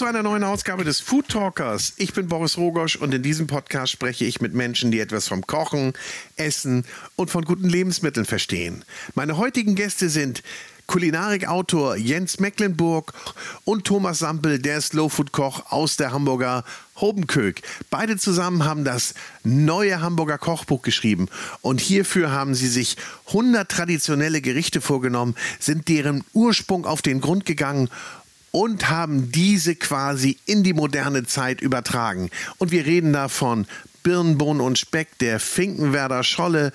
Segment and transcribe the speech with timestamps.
[0.00, 1.92] zu einer neuen Ausgabe des Food Talkers.
[1.98, 5.46] Ich bin Boris Rogosch und in diesem Podcast spreche ich mit Menschen, die etwas vom
[5.46, 5.92] Kochen,
[6.36, 8.82] Essen und von guten Lebensmitteln verstehen.
[9.14, 10.42] Meine heutigen Gäste sind
[10.86, 13.12] Kulinarikautor Jens Mecklenburg
[13.64, 16.64] und Thomas Sampel, der Slowfood-Koch aus der Hamburger
[16.96, 17.60] Hobenkök.
[17.90, 21.28] Beide zusammen haben das neue Hamburger Kochbuch geschrieben
[21.60, 22.96] und hierfür haben sie sich
[23.28, 27.90] 100 traditionelle Gerichte vorgenommen, sind deren Ursprung auf den Grund gegangen
[28.50, 32.30] und haben diese quasi in die moderne Zeit übertragen.
[32.58, 33.66] Und wir reden davon
[34.02, 36.72] Birnenbohnen und Speck, der Finkenwerder Scholle,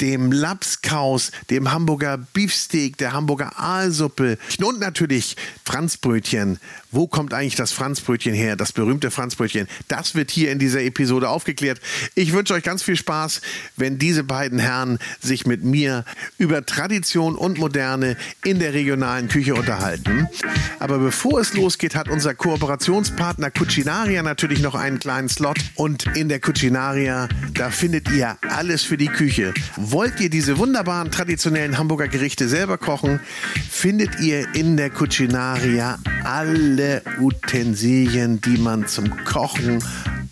[0.00, 6.58] dem Lapskaus, dem Hamburger Beefsteak, der Hamburger Aalsuppe und natürlich Franzbrötchen.
[6.90, 8.56] Wo kommt eigentlich das Franzbrötchen her?
[8.56, 9.68] Das berühmte Franzbrötchen.
[9.88, 11.80] Das wird hier in dieser Episode aufgeklärt.
[12.14, 13.42] Ich wünsche euch ganz viel Spaß,
[13.76, 16.04] wenn diese beiden Herren sich mit mir
[16.38, 20.28] über Tradition und Moderne in der regionalen Küche unterhalten.
[20.78, 25.58] Aber bevor es losgeht, hat unser Kooperationspartner Cucinaria natürlich noch einen kleinen Slot.
[25.74, 29.52] Und in der Cucinaria, da findet ihr alles für die Küche.
[29.90, 33.20] Wollt ihr diese wunderbaren traditionellen Hamburger Gerichte selber kochen,
[33.70, 39.82] findet ihr in der Cucinaria alle Utensilien, die man zum Kochen,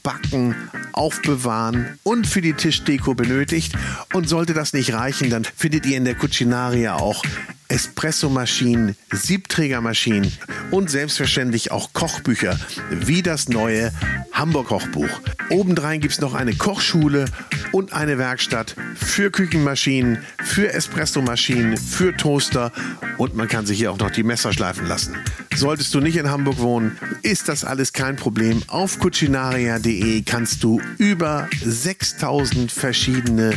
[0.03, 0.55] Backen,
[0.93, 3.73] Aufbewahren und für die Tischdeko benötigt.
[4.13, 7.23] Und sollte das nicht reichen, dann findet ihr in der Cucinaria auch
[7.69, 10.33] Espressomaschinen, Siebträgermaschinen
[10.71, 12.59] und selbstverständlich auch Kochbücher
[12.91, 13.93] wie das neue
[14.33, 15.09] Hamburg Kochbuch.
[15.51, 17.27] Obendrein gibt es noch eine Kochschule
[17.73, 22.73] und eine Werkstatt für Küchenmaschinen, für Espressomaschinen, für Toaster
[23.19, 25.17] und man kann sich hier auch noch die Messer schleifen lassen.
[25.55, 28.63] Solltest du nicht in Hamburg wohnen, ist das alles kein Problem.
[28.67, 33.55] Auf cucinaria.de kannst du über 6000 verschiedene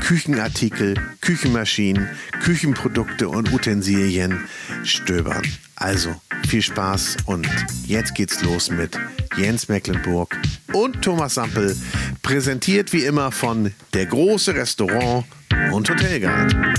[0.00, 2.08] Küchenartikel, Küchenmaschinen,
[2.42, 4.48] Küchenprodukte und Utensilien
[4.84, 5.42] stöbern.
[5.76, 7.48] Also viel Spaß und
[7.86, 8.98] jetzt geht's los mit
[9.36, 10.36] Jens Mecklenburg
[10.72, 11.76] und Thomas Sampel,
[12.22, 15.24] präsentiert wie immer von Der große Restaurant
[15.72, 16.74] und Hotelguide.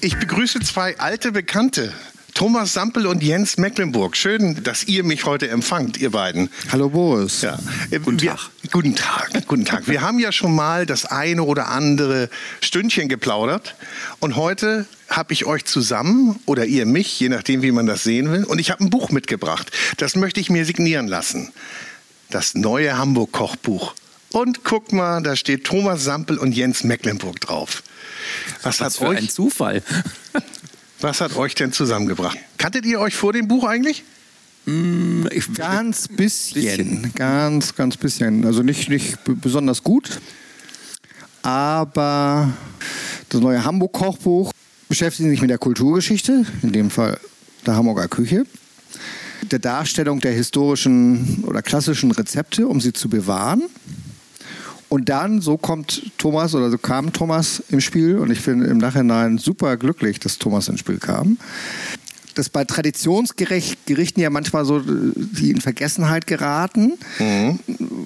[0.00, 1.92] Ich begrüße zwei alte Bekannte
[2.34, 4.16] Thomas Sampel und Jens Mecklenburg.
[4.16, 6.48] Schön, dass ihr mich heute empfangt, ihr beiden.
[6.70, 7.42] Hallo Boris.
[7.42, 7.58] Ja.
[7.90, 8.50] Guten Tag.
[8.62, 9.46] Wir, guten Tag.
[9.46, 9.88] Guten Tag.
[9.88, 12.30] Wir haben ja schon mal das eine oder andere
[12.60, 13.74] Stündchen geplaudert
[14.20, 18.30] und heute habe ich euch zusammen oder ihr mich, je nachdem, wie man das sehen
[18.30, 19.70] will, und ich habe ein Buch mitgebracht.
[19.96, 21.52] Das möchte ich mir signieren lassen.
[22.30, 23.94] Das neue Hamburg Kochbuch.
[24.32, 27.82] Und guck mal, da steht Thomas Sampel und Jens Mecklenburg drauf.
[28.62, 29.18] Was, Was für euch?
[29.18, 29.82] ein Zufall.
[31.00, 32.38] Was hat euch denn zusammengebracht?
[32.58, 34.04] Kanntet ihr euch vor dem Buch eigentlich?
[34.66, 35.24] Mm,
[35.54, 38.44] ganz bisschen, bisschen, ganz, ganz bisschen.
[38.44, 40.20] Also nicht, nicht besonders gut,
[41.42, 42.52] aber
[43.30, 44.52] das neue Hamburg-Kochbuch
[44.88, 47.18] beschäftigt sich mit der Kulturgeschichte, in dem Fall
[47.64, 48.44] der Hamburger Küche,
[49.50, 53.62] der Darstellung der historischen oder klassischen Rezepte, um sie zu bewahren
[54.90, 58.78] und dann, so kommt Thomas oder so kam Thomas im Spiel und ich bin im
[58.78, 61.38] Nachhinein super glücklich, dass Thomas ins Spiel kam.
[62.34, 67.58] Das bei Traditionsgerichten ja manchmal so die in Vergessenheit geraten, mhm.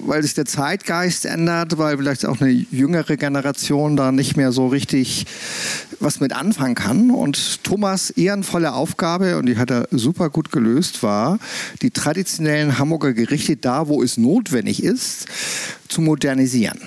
[0.05, 4.67] weil sich der Zeitgeist ändert, weil vielleicht auch eine jüngere Generation da nicht mehr so
[4.67, 5.25] richtig
[5.99, 7.11] was mit anfangen kann.
[7.11, 11.39] Und Thomas ehrenvolle Aufgabe, und die hat er super gut gelöst, war,
[11.81, 15.25] die traditionellen Hamburger Gerichte da, wo es notwendig ist,
[15.87, 16.79] zu modernisieren.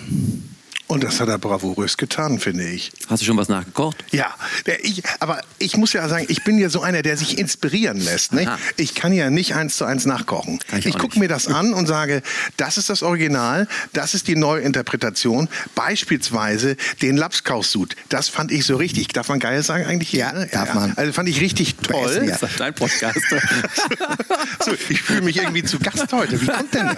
[0.88, 2.90] Und das hat er bravourös getan, finde ich.
[3.08, 4.02] Hast du schon was nachgekocht?
[4.10, 4.34] Ja,
[4.80, 8.32] ich, aber ich muss ja sagen, ich bin ja so einer, der sich inspirieren lässt.
[8.32, 8.56] Ne?
[8.78, 10.60] Ich kann ja nicht eins zu eins nachkochen.
[10.78, 12.22] Ich, ich gucke mir das an und sage,
[12.56, 15.50] das ist das Original, das ist die Neuinterpretation.
[15.74, 17.94] Beispielsweise den Lapskaussud.
[18.08, 19.08] Das fand ich so richtig.
[19.08, 20.14] Darf man geil sagen eigentlich?
[20.14, 20.74] Ja, ja darf ja.
[20.74, 20.94] man.
[20.96, 22.08] Also fand ich richtig toll.
[22.08, 22.38] Essen, ja.
[22.38, 23.20] Das ist dein Podcast.
[24.64, 26.40] so, ich fühle mich irgendwie zu Gast heute.
[26.40, 26.96] Wie kommt denn das?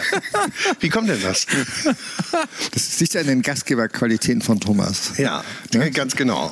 [0.79, 1.47] Wie kommt denn das?
[2.73, 5.13] Das liegt an den Gastgeber Qualitäten von Thomas.
[5.19, 5.91] Ja, ne?
[5.91, 6.51] ganz genau.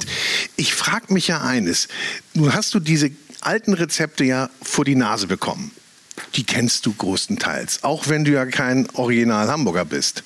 [0.57, 1.89] Ich frage mich ja eines.
[2.35, 3.11] Nun hast du diese
[3.41, 5.71] alten Rezepte ja vor die Nase bekommen.
[6.35, 10.25] Die kennst du größtenteils, auch wenn du ja kein Original Hamburger bist.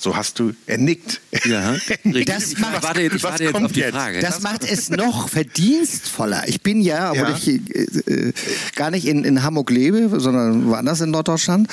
[0.00, 1.20] So hast du, er nickt.
[1.44, 1.76] Ja,
[2.24, 4.20] das macht, ich warte, ich warte jetzt auf die Frage.
[4.20, 6.48] Das macht es noch verdienstvoller.
[6.48, 7.36] Ich bin ja, obwohl ja.
[7.36, 8.32] ich äh, äh,
[8.76, 11.68] gar nicht in, in Hamburg lebe, sondern woanders in Norddeutschland,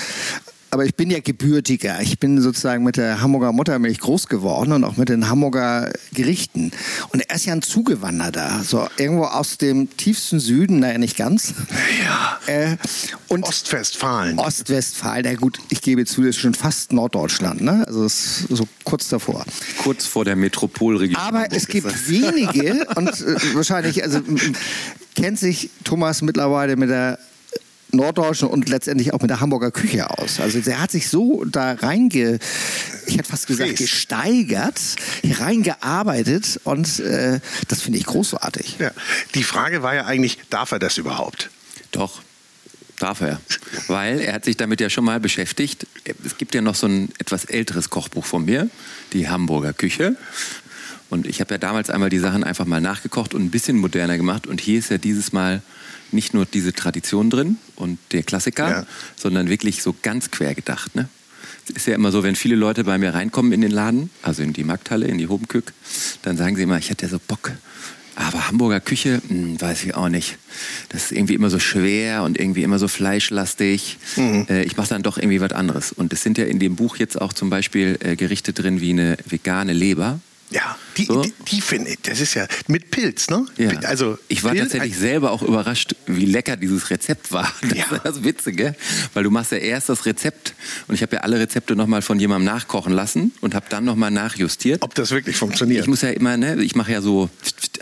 [0.78, 2.00] aber ich bin ja gebürtiger.
[2.02, 6.70] Ich bin sozusagen mit der Hamburger Muttermilch groß geworden und auch mit den Hamburger Gerichten.
[7.10, 11.56] Und er ist ja ein Zugewanderter, so irgendwo aus dem tiefsten Süden, naja, nicht ganz.
[12.04, 12.40] Ja.
[12.46, 12.78] Äh,
[13.28, 14.38] und Ostwestfalen.
[14.38, 17.84] Ostwestfalen, ja gut, ich gebe zu, das ist schon fast Norddeutschland, ne?
[17.88, 19.46] Also ist so kurz davor.
[19.82, 21.20] Kurz vor der Metropolregion.
[21.20, 24.20] Aber es gibt wenige und äh, wahrscheinlich, also
[25.16, 27.18] kennt sich Thomas mittlerweile mit der
[27.92, 30.40] norddeutschen und letztendlich auch mit der Hamburger Küche aus.
[30.40, 32.40] Also der hat sich so da reinge,
[33.06, 34.80] ich hätte fast gesagt, gesteigert,
[35.24, 38.78] reingearbeitet und äh, das finde ich großartig.
[38.80, 38.92] Ja.
[39.36, 41.50] Die Frage war ja eigentlich, darf er das überhaupt?
[41.92, 42.22] Doch.
[43.00, 43.40] Darf er.
[43.88, 45.86] Weil er hat sich damit ja schon mal beschäftigt.
[46.26, 48.72] Es gibt ja noch so ein etwas älteres Kochbuch von mir,
[49.14, 50.16] die Hamburger Küche.
[51.10, 54.18] Und ich habe ja damals einmal die Sachen einfach mal nachgekocht und ein bisschen moderner
[54.18, 54.48] gemacht.
[54.48, 55.62] Und hier ist ja dieses Mal
[56.12, 58.86] nicht nur diese Tradition drin und der Klassiker, ja.
[59.16, 60.96] sondern wirklich so ganz quer gedacht.
[60.96, 61.10] Ne?
[61.70, 64.42] Es ist ja immer so, wenn viele Leute bei mir reinkommen in den Laden, also
[64.44, 65.74] in die Markthalle, in die Hobenkück,
[66.22, 67.52] dann sagen sie immer, ich hätte ja so Bock.
[68.16, 70.40] Aber Hamburger Küche, hm, weiß ich auch nicht.
[70.90, 74.00] Das ist irgendwie immer so schwer und irgendwie immer so fleischlastig.
[74.16, 74.48] Mhm.
[74.50, 75.92] Äh, ich mache dann doch irgendwie was anderes.
[75.92, 78.90] Und es sind ja in dem Buch jetzt auch zum Beispiel äh, Gerichte drin wie
[78.90, 80.20] eine vegane Leber.
[80.50, 81.22] Ja, die, so.
[81.22, 83.46] die, die finde ich, das ist ja mit Pilz, ne?
[83.58, 83.70] Ja.
[83.82, 87.52] Also, ich war Pilz, tatsächlich selber auch überrascht, wie lecker dieses Rezept war.
[87.62, 87.84] Das ja.
[87.96, 88.76] ist das Witzige,
[89.14, 90.54] weil du machst ja erst das Rezept
[90.88, 94.10] und ich habe ja alle Rezepte nochmal von jemandem nachkochen lassen und habe dann nochmal
[94.10, 94.84] nachjustiert.
[94.84, 95.82] Ob das wirklich funktioniert?
[95.82, 97.30] Ich muss ja immer, ne, ich mache ja so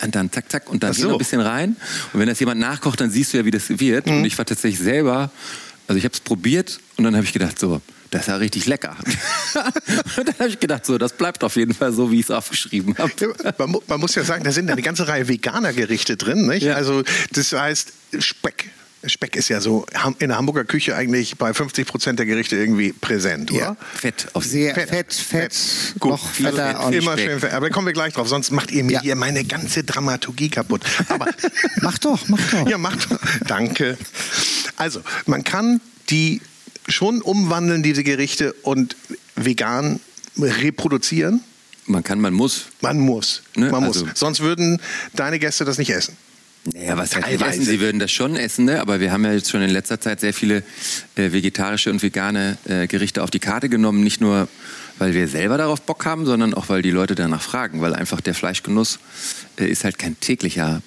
[0.01, 1.11] und dann zack, zack und dann so.
[1.11, 1.75] ein bisschen rein.
[2.13, 4.07] Und wenn das jemand nachkocht, dann siehst du ja, wie das wird.
[4.07, 4.17] Mhm.
[4.17, 5.31] Und ich war tatsächlich selber,
[5.87, 8.65] also ich habe es probiert und dann habe ich gedacht so, das ist ja richtig
[8.65, 8.95] lecker.
[10.17, 12.31] und dann habe ich gedacht, so, das bleibt auf jeden Fall so, wie ich es
[12.31, 13.11] aufgeschrieben habe.
[13.57, 16.47] Man, man, muss ja sagen, da sind eine ganze Reihe veganer Gerichte drin.
[16.47, 16.63] Nicht?
[16.63, 16.75] Ja.
[16.75, 18.69] Also das heißt Speck.
[19.07, 19.85] Speck ist ja so
[20.19, 23.59] in der Hamburger Küche eigentlich bei 50 Prozent der Gerichte irgendwie präsent, oder?
[23.59, 23.77] Ja.
[23.93, 24.27] Fett.
[24.33, 26.11] Auf Sehr fett, fett, fett, fett Gut.
[26.11, 27.29] noch fetter also, Immer Speck.
[27.29, 27.53] schön fett.
[27.53, 29.01] Aber kommen wir gleich drauf, sonst macht ihr mir ja.
[29.01, 30.81] hier meine ganze Dramaturgie kaputt.
[31.09, 31.27] Aber
[31.81, 32.67] mach doch, mach doch.
[32.67, 33.19] Ja, mach doch.
[33.45, 33.97] Danke.
[34.75, 36.41] Also, man kann die
[36.87, 38.95] schon umwandeln, diese Gerichte, und
[39.35, 39.99] vegan
[40.37, 41.41] reproduzieren?
[41.85, 42.65] Man kann, man muss.
[42.81, 43.43] Man muss.
[43.55, 43.69] Ne?
[43.69, 44.19] Man also, muss.
[44.19, 44.81] Sonst würden
[45.13, 46.17] deine Gäste das nicht essen.
[46.73, 47.63] Naja, was heißt essen?
[47.63, 48.81] Sie würden das schon essen, ne?
[48.81, 50.63] aber wir haben ja jetzt schon in letzter Zeit sehr viele
[51.15, 54.03] äh, vegetarische und vegane äh, Gerichte auf die Karte genommen.
[54.03, 54.47] Nicht nur,
[54.97, 57.81] weil wir selber darauf Bock haben, sondern auch, weil die Leute danach fragen.
[57.81, 58.97] Weil einfach der Fleischgenuss
[59.59, 60.81] äh, ist halt kein täglicher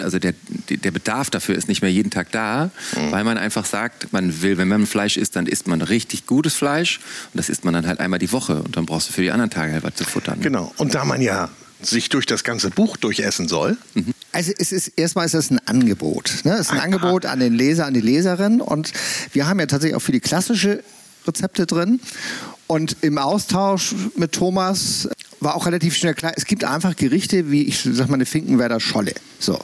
[0.00, 0.34] also der,
[0.68, 3.12] der Bedarf dafür ist nicht mehr jeden Tag da, mhm.
[3.12, 6.54] weil man einfach sagt, man will, wenn man Fleisch isst, dann isst man richtig gutes
[6.54, 6.98] Fleisch
[7.32, 9.30] und das isst man dann halt einmal die Woche und dann brauchst du für die
[9.30, 10.40] anderen Tage halt was zu futtern.
[10.40, 10.72] Genau.
[10.76, 11.50] Und da man ja
[11.82, 13.76] sich durch das ganze Buch durchessen soll.
[13.94, 14.14] Mhm.
[14.32, 16.40] Also es ist erstmal ist das ein Angebot.
[16.44, 16.54] Ne?
[16.54, 18.92] Es ist ein, ein Angebot an den Leser, an die Leserin und
[19.32, 20.82] wir haben ja tatsächlich auch viele klassische
[21.26, 22.00] Rezepte drin.
[22.66, 25.08] Und im Austausch mit Thomas
[25.44, 28.80] war auch relativ schnell klar, es gibt einfach Gerichte wie, ich sag mal, eine Finkenwerder
[28.80, 29.12] Scholle.
[29.38, 29.58] So.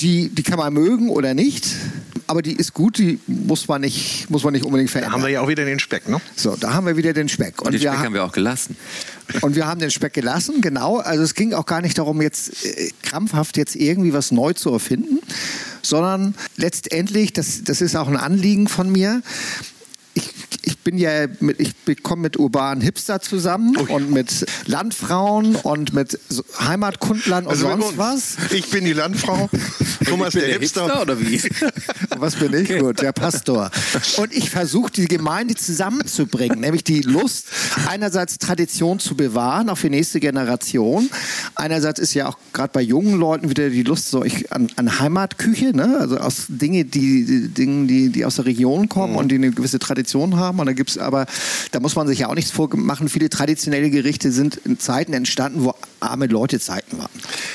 [0.00, 1.68] Die, die kann man mögen oder nicht,
[2.26, 5.12] aber die ist gut, die muss man nicht, muss man nicht unbedingt verändern.
[5.12, 6.20] Da haben wir ja auch wieder den Speck, ne?
[6.34, 7.60] So, da haben wir wieder den Speck.
[7.60, 8.76] Und, und den Speck haben wir auch gelassen.
[9.40, 10.98] Und wir haben den Speck gelassen, genau.
[10.98, 14.70] Also es ging auch gar nicht darum, jetzt äh, krampfhaft jetzt irgendwie was neu zu
[14.72, 15.20] erfinden,
[15.82, 19.22] sondern letztendlich, das, das ist auch ein Anliegen von mir,
[20.62, 23.90] ich bin ja mit, ich komme mit urbanen Hipster zusammen Ui.
[23.90, 26.18] und mit Landfrauen und mit
[26.58, 28.36] Heimatkundlern und also sonst was.
[28.52, 29.48] Ich bin die Landfrau.
[30.04, 30.84] Thomas der, der, Hipster.
[30.84, 31.40] Hipster oder wie?
[32.18, 32.70] was bin ich?
[32.70, 32.78] Okay.
[32.78, 33.70] Gut, der Pastor.
[34.16, 37.46] Und ich versuche die Gemeinde zusammenzubringen, nämlich die Lust
[37.86, 41.08] einerseits Tradition zu bewahren, auch für nächste Generation.
[41.54, 44.98] Einerseits ist ja auch gerade bei jungen Leuten wieder die Lust so ich, an, an
[45.00, 45.98] Heimatküche, ne?
[45.98, 49.18] also aus Dinge, die, die, Dinge, die, die aus der Region kommen mhm.
[49.18, 50.43] und die eine gewisse Tradition haben.
[50.50, 51.26] Und da gibt es aber,
[51.72, 55.64] da muss man sich ja auch nichts vormachen, viele traditionelle Gerichte sind in Zeiten entstanden,
[55.64, 57.10] wo arme Leute Zeiten waren.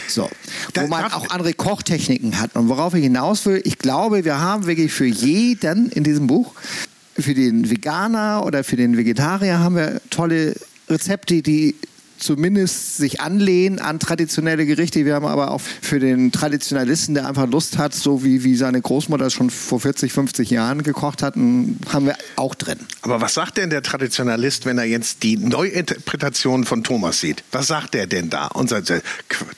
[0.08, 0.30] So.
[0.76, 2.56] Wo man auch andere Kochtechniken hat.
[2.56, 6.54] Und worauf ich hinaus will, ich glaube, wir haben wirklich für jeden in diesem Buch,
[7.18, 10.56] für den Veganer oder für den Vegetarier haben wir tolle
[10.90, 11.76] Rezepte, die
[12.20, 15.06] zumindest sich anlehnen an traditionelle Gerichte.
[15.06, 18.82] Wir haben aber auch für den Traditionalisten, der einfach Lust hat, so wie, wie seine
[18.82, 22.80] Großmutter schon vor 40, 50 Jahren gekocht hat, haben wir auch drin.
[23.02, 27.44] Aber was sagt denn der Traditionalist, wenn er jetzt die Neuinterpretation von Thomas sieht?
[27.52, 28.48] Was sagt er denn da?
[28.48, 28.94] Und sagt,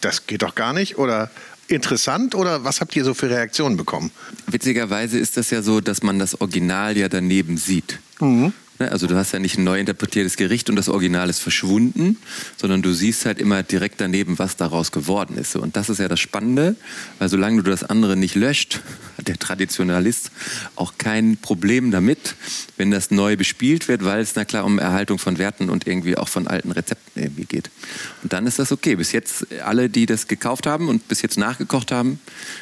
[0.02, 0.98] das geht doch gar nicht?
[0.98, 1.30] Oder
[1.68, 4.12] interessant oder was habt ihr so für Reaktionen bekommen?
[4.48, 8.00] Witzigerweise ist das ja so, dass man das Original ja daneben sieht.
[8.20, 8.54] Mhm.
[8.82, 8.92] Ne?
[8.92, 12.18] Also du hast ja nicht ein neu interpretiertes Gericht und das Original ist verschwunden,
[12.58, 15.56] sondern du siehst halt immer direkt daneben, was daraus geworden ist.
[15.56, 16.76] Und das ist ja das Spannende,
[17.20, 18.82] weil solange du das andere nicht löscht,
[19.18, 20.32] hat der Traditionalist
[20.76, 22.36] auch kein Problem damit,
[22.78, 26.18] wenn das neu bespielt wird, weil es na klar um Erhaltung von Werten und irgendwie
[26.18, 27.70] auch von alten Rezepten irgendwie geht.
[28.24, 28.96] Und dann ist das okay.
[28.96, 32.20] Bis jetzt alle, die das gekauft haben und bis jetzt nachgekocht haben,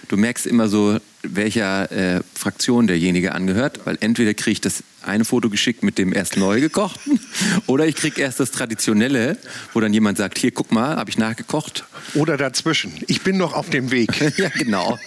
[0.09, 5.25] du merkst immer so, welcher äh, Fraktion derjenige angehört, weil entweder kriege ich das eine
[5.25, 7.19] Foto geschickt mit dem erst neu gekochten
[7.67, 9.37] oder ich kriege erst das traditionelle,
[9.73, 11.85] wo dann jemand sagt, hier guck mal, habe ich nachgekocht.
[12.13, 12.93] Oder dazwischen.
[13.07, 14.37] Ich bin noch auf dem Weg.
[14.37, 14.97] ja, genau.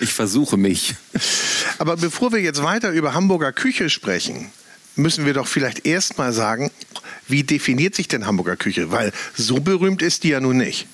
[0.00, 0.94] Ich versuche mich.
[1.78, 4.50] Aber bevor wir jetzt weiter über Hamburger Küche sprechen,
[4.96, 6.70] müssen wir doch vielleicht erst mal sagen,
[7.28, 8.90] wie definiert sich denn Hamburger Küche?
[8.90, 10.86] Weil so berühmt ist die ja nun nicht.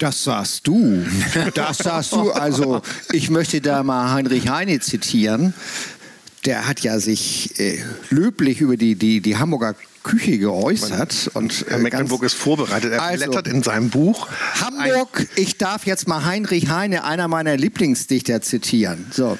[0.00, 1.04] Das sagst du.
[1.54, 2.32] Das sagst du.
[2.32, 2.80] Also,
[3.12, 5.54] ich möchte da mal Heinrich Heine zitieren.
[6.46, 7.78] Der hat ja sich äh,
[8.08, 11.30] löblich über die, die, die Hamburger Küche geäußert.
[11.34, 12.92] Und, äh, Herr Mecklenburg ist vorbereitet.
[12.92, 14.28] Er also, blättert in seinem Buch.
[14.58, 19.06] Hamburg, ich darf jetzt mal Heinrich Heine, einer meiner Lieblingsdichter, zitieren.
[19.12, 19.38] So.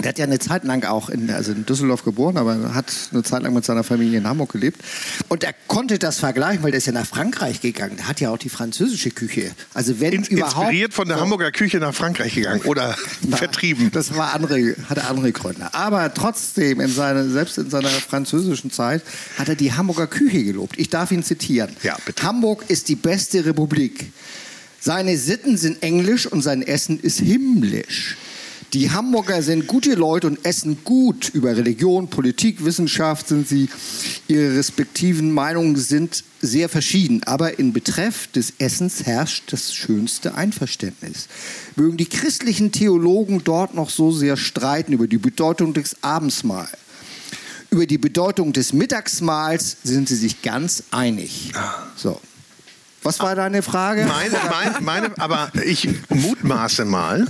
[0.00, 3.22] Der hat ja eine Zeit lang auch in, also in Düsseldorf geboren, aber hat eine
[3.22, 4.82] Zeit lang mit seiner Familie in Hamburg gelebt.
[5.28, 7.96] Und er konnte das vergleichen, weil der ist ja nach Frankreich gegangen.
[7.98, 9.52] Der hat ja auch die französische Küche.
[9.74, 13.36] Also wenn in, überhaupt, inspiriert von der so, Hamburger Küche nach Frankreich gegangen oder na,
[13.36, 13.90] vertrieben.
[13.92, 15.72] Das war andere, hatte andere Gründe.
[15.74, 19.02] Aber trotzdem, in seine, selbst in seiner französischen Zeit,
[19.38, 20.78] hat er die Hamburger Küche gelobt.
[20.78, 21.70] Ich darf ihn zitieren.
[21.82, 22.22] Ja, bitte.
[22.22, 24.12] Hamburg ist die beste Republik.
[24.80, 28.16] Seine Sitten sind englisch und sein Essen ist himmlisch.
[28.72, 31.28] Die Hamburger sind gute Leute und essen gut.
[31.34, 33.68] Über Religion, Politik, Wissenschaft sind sie,
[34.28, 37.22] ihre respektiven Meinungen sind sehr verschieden.
[37.24, 41.28] Aber in Betreff des Essens herrscht das schönste Einverständnis.
[41.76, 46.70] Mögen die christlichen Theologen dort noch so sehr streiten über die Bedeutung des Abendsmahls.
[47.68, 51.52] Über die Bedeutung des Mittagsmahls sind sie sich ganz einig.
[51.96, 52.18] So.
[53.02, 54.06] Was war deine Frage?
[54.06, 57.26] Meine, meine, meine aber ich mutmaße mal,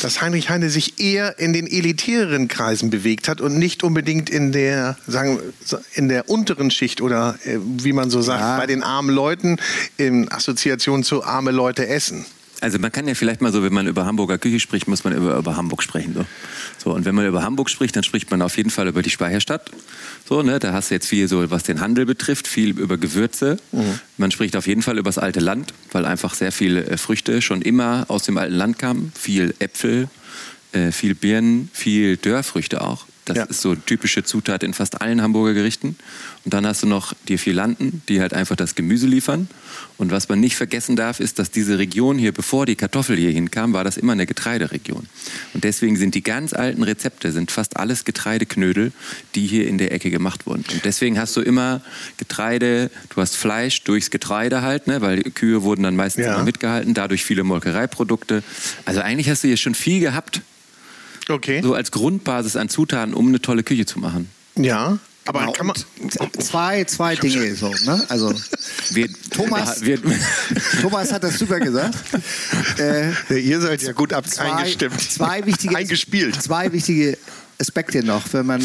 [0.00, 4.52] dass Heinrich Heine sich eher in den elitäreren Kreisen bewegt hat und nicht unbedingt in
[4.52, 5.38] der, sagen,
[5.94, 8.58] in der unteren Schicht oder äh, wie man so sagt, ja.
[8.58, 9.58] bei den armen Leuten
[9.96, 12.24] in Assoziation zu arme Leute essen.
[12.62, 15.12] Also man kann ja vielleicht mal so, wenn man über Hamburger Küche spricht, muss man
[15.12, 16.14] über, über Hamburg sprechen.
[16.14, 16.24] So.
[16.78, 16.94] so.
[16.94, 19.70] Und wenn man über Hamburg spricht, dann spricht man auf jeden Fall über die Speicherstadt.
[20.28, 20.60] So, ne?
[20.60, 23.56] Da hast du jetzt viel so, was den Handel betrifft, viel über Gewürze.
[23.72, 23.98] Mhm.
[24.16, 27.42] Man spricht auf jeden Fall über das alte Land, weil einfach sehr viele äh, Früchte
[27.42, 29.12] schon immer aus dem alten Land kamen.
[29.18, 30.08] Viel Äpfel,
[30.70, 33.06] äh, viel Birnen, viel Dörrfrüchte auch.
[33.24, 33.44] Das ja.
[33.44, 35.96] ist so typische Zutat in fast allen Hamburger Gerichten.
[36.44, 39.48] Und dann hast du noch die Filanten, die halt einfach das Gemüse liefern.
[39.96, 43.30] Und was man nicht vergessen darf, ist, dass diese Region hier, bevor die Kartoffel hier
[43.30, 45.06] hinkam, war das immer eine Getreideregion.
[45.54, 48.90] Und deswegen sind die ganz alten Rezepte, sind fast alles Getreideknödel,
[49.36, 50.64] die hier in der Ecke gemacht wurden.
[50.72, 51.80] Und deswegen hast du immer
[52.16, 56.34] Getreide, du hast Fleisch durchs Getreide halt, ne, weil die Kühe wurden dann meistens ja.
[56.34, 58.42] immer mitgehalten, dadurch viele Molkereiprodukte.
[58.84, 60.40] Also eigentlich hast du hier schon viel gehabt,
[61.28, 61.60] Okay.
[61.62, 64.28] So als Grundbasis an Zutaten, um eine tolle Küche zu machen.
[64.56, 64.98] Ja.
[65.24, 65.76] Aber genau, kann man
[66.40, 68.04] zwei, zwei Dinge so, ne?
[68.08, 68.34] Also
[68.90, 70.00] wir, Thomas, wir,
[70.82, 71.96] Thomas hat das super gesagt.
[72.78, 74.98] Äh, ja, ihr seid ja gut ab zwei, eingestimmt.
[74.98, 76.42] Zwei wichtige, Eingespielt.
[76.42, 77.18] Zwei wichtige
[77.60, 78.62] Aspekte noch, wenn man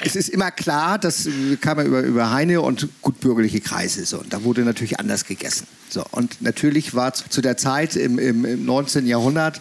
[0.00, 1.28] es ist immer klar, das
[1.60, 5.66] kam ja über, über Heine und gutbürgerliche Kreise so und da wurde natürlich anders gegessen.
[5.88, 9.06] So und natürlich war zu, zu der Zeit im, im, im 19.
[9.06, 9.60] Jahrhundert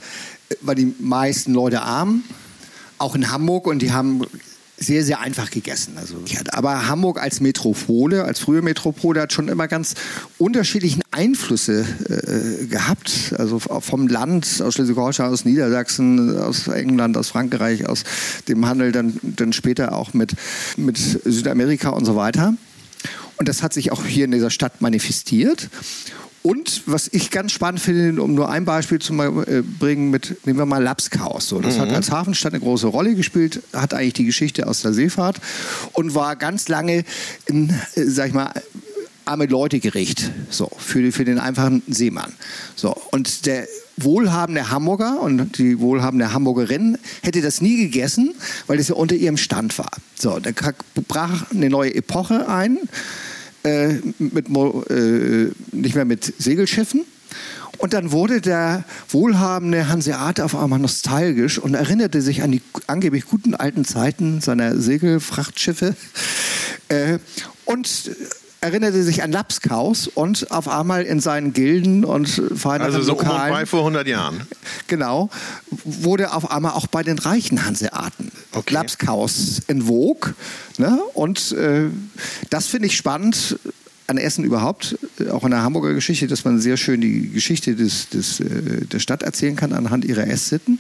[0.62, 2.24] waren die meisten Leute arm,
[2.98, 4.24] auch in Hamburg, und die haben
[4.80, 5.94] sehr, sehr einfach gegessen.
[5.98, 6.18] Also,
[6.51, 9.96] aber Hamburg als Metropole, als frühe Metropole, hat schon immer ganz
[10.38, 13.34] unterschiedlichen Einflüsse äh, gehabt.
[13.38, 18.04] Also vom Land, aus Schleswig-Holstein, aus Niedersachsen, aus England, aus Frankreich, aus
[18.48, 20.34] dem Handel dann, dann später auch mit,
[20.77, 22.54] mit Südamerika und so weiter.
[23.38, 25.70] Und das hat sich auch hier in dieser Stadt manifestiert.
[26.48, 30.58] Und was ich ganz spannend finde, um nur ein Beispiel zu äh, bringen, mit, nehmen
[30.58, 31.50] wir mal Lapskaus.
[31.50, 31.82] So, das mhm.
[31.82, 35.42] hat als Hafenstadt eine große Rolle gespielt, hat eigentlich die Geschichte aus der Seefahrt
[35.92, 37.04] und war ganz lange
[37.50, 38.54] ein, äh, sag ich mal,
[39.25, 42.32] arme Leute gericht, so, für, für den einfachen Seemann.
[42.77, 48.34] So, und der wohlhabende Hamburger und die wohlhabende Hamburgerin hätte das nie gegessen,
[48.68, 49.92] weil das ja unter ihrem Stand war.
[50.16, 50.51] So, da
[51.10, 52.80] brach eine neue Epoche ein
[53.67, 57.05] äh, mit, äh, nicht mehr mit Segelschiffen.
[57.77, 63.25] Und dann wurde der wohlhabende Hanseate auf einmal nostalgisch und erinnerte sich an die angeblich
[63.25, 65.95] guten alten Zeiten seiner Segelfrachtschiffe.
[66.89, 67.19] Äh,
[67.65, 68.12] und
[68.62, 73.20] erinnerte sich an Lapskaus und auf einmal in seinen Gilden und vereinigten Also so um
[73.20, 74.48] und Lokalen, bei vor 100 Jahren.
[74.88, 75.30] genau,
[75.84, 78.74] wurde auf einmal auch bei den reichen Hanseaten Okay.
[78.74, 80.34] Lapskaus in Vogue.
[80.78, 81.00] Ne?
[81.14, 81.86] Und äh,
[82.50, 83.60] das finde ich spannend
[84.08, 87.76] an Essen überhaupt, äh, auch in der Hamburger Geschichte, dass man sehr schön die Geschichte
[87.76, 90.80] des, des, äh, der Stadt erzählen kann anhand ihrer Esssitten.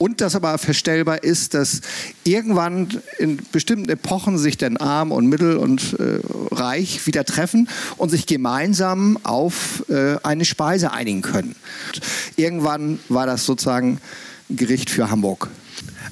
[0.00, 1.82] Und dass aber feststellbar ist, dass
[2.24, 8.08] irgendwann in bestimmten Epochen sich dann Arm und Mittel und äh, Reich wieder treffen und
[8.08, 11.54] sich gemeinsam auf äh, eine Speise einigen können.
[12.36, 13.98] Irgendwann war das sozusagen
[14.48, 15.50] Gericht für Hamburg.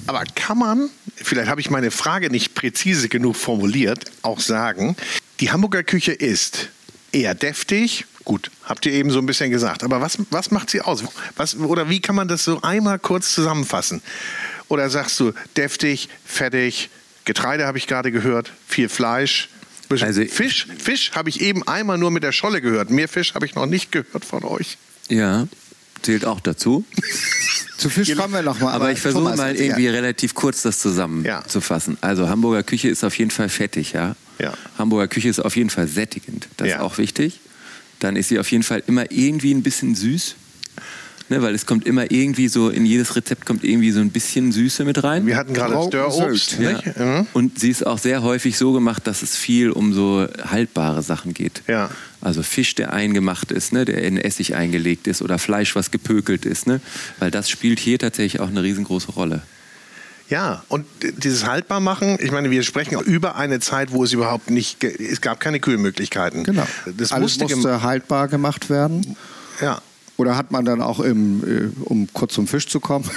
[0.05, 4.97] Aber kann man, vielleicht habe ich meine Frage nicht präzise genug formuliert, auch sagen,
[5.39, 6.69] die Hamburger Küche ist
[7.11, 8.05] eher deftig.
[8.29, 9.83] Gut, habt ihr eben so ein bisschen gesagt.
[9.83, 11.03] Aber was, was macht sie aus?
[11.35, 14.03] Was, oder wie kann man das so einmal kurz zusammenfassen?
[14.67, 16.91] Oder sagst du deftig, fettig,
[17.25, 19.49] Getreide habe ich gerade gehört, viel Fleisch.
[19.89, 22.91] bisschen Also- Fisch, Fisch habe ich eben einmal nur mit der Scholle gehört.
[22.91, 24.77] Mehr Fisch habe ich noch nicht gehört von euch.
[25.07, 25.47] Ja,
[26.03, 26.85] zählt auch dazu.
[27.79, 28.73] Zu Fisch kommen wir noch mal.
[28.73, 29.59] Aber ich versuche mal ja.
[29.63, 30.81] irgendwie relativ kurz das Ja.
[30.83, 31.97] zusammenzufassen.
[32.01, 34.15] Also Hamburger Küche ist auf jeden Fall fettig, ja.
[34.37, 34.53] Ja.
[34.77, 36.47] Hamburger Küche ist auf jeden Fall sättigend.
[36.57, 36.75] Das Ja.
[36.75, 37.39] ist auch wichtig.
[37.99, 40.35] Dann ist sie auf jeden Fall immer irgendwie ein bisschen süß.
[41.31, 44.51] Ne, weil es kommt immer irgendwie so, in jedes Rezept kommt irgendwie so ein bisschen
[44.51, 45.27] Süße mit rein.
[45.27, 46.57] Wir hatten gerade Störobst.
[46.59, 46.81] Ja.
[46.97, 47.27] Mhm.
[47.33, 51.35] Und sie ist auch sehr häufig so gemacht, dass es viel um so haltbare Sachen
[51.35, 51.61] geht.
[51.67, 51.91] Ja.
[52.19, 56.47] Also Fisch, der eingemacht ist, ne, der in Essig eingelegt ist oder Fleisch, was gepökelt
[56.47, 56.65] ist.
[56.65, 56.81] Ne?
[57.19, 59.43] Weil das spielt hier tatsächlich auch eine riesengroße Rolle.
[60.29, 64.83] Ja, und dieses Haltbarmachen, ich meine, wir sprechen über eine Zeit, wo es überhaupt nicht,
[64.83, 66.43] es gab keine Kühlmöglichkeiten.
[66.43, 66.67] Genau.
[66.85, 69.15] Das Alles musste, musste, haltbar gemacht werden.
[69.61, 69.81] ja.
[70.17, 73.09] Oder hat man dann auch, im, äh, um kurz zum Fisch zu kommen,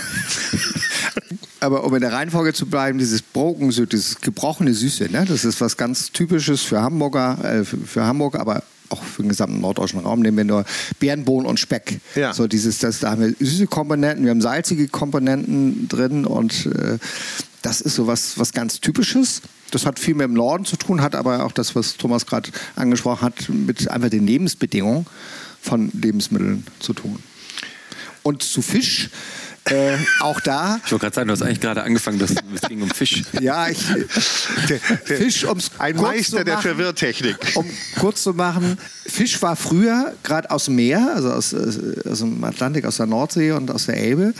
[1.60, 5.24] aber um in der Reihenfolge zu bleiben, dieses Broken, dieses gebrochene Süße, ne?
[5.26, 8.62] das ist was ganz Typisches für Hamburger, äh, für, Hamburg, aber
[9.12, 10.64] für den gesamten norddeutschen Raum, nehmen wir nur
[10.98, 12.00] Bärenbohnen und Speck.
[12.14, 12.32] Ja.
[12.32, 16.98] So dieses, das, da haben wir süße Komponenten, wir haben salzige Komponenten drin und äh,
[17.62, 19.42] das ist so was, was ganz Typisches.
[19.70, 22.50] Das hat viel mit dem Norden zu tun, hat aber auch das, was Thomas gerade
[22.76, 25.06] angesprochen hat, mit einfach den Lebensbedingungen
[25.60, 27.18] von Lebensmitteln zu tun.
[28.22, 29.10] Und zu Fisch,
[29.66, 32.82] äh, auch da, Ich wollte gerade sagen, du hast eigentlich gerade angefangen, das, es ging
[32.82, 33.22] um Fisch.
[33.40, 33.78] ja, ich,
[34.68, 37.36] Der- der- Fisch, ums Ein kurz Meister zu der machen, Verwirrtechnik.
[37.54, 38.76] Um kurz zu machen,
[39.06, 43.06] Fisch war früher, gerade aus dem Meer, also aus, äh, aus dem Atlantik, aus der
[43.06, 44.34] Nordsee und aus der Elbe,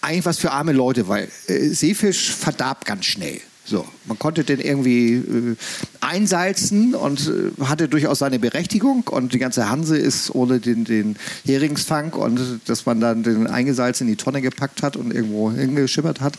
[0.00, 3.40] eigentlich was für arme Leute, weil äh, Seefisch verdarb ganz schnell.
[3.68, 5.56] So, man konnte den irgendwie äh,
[6.00, 9.02] einsalzen und äh, hatte durchaus seine Berechtigung.
[9.08, 14.00] Und die ganze Hanse ist ohne den, den Heringsfang und dass man dann den Eingesalz
[14.00, 16.34] in die Tonne gepackt hat und irgendwo hingeschippert hat,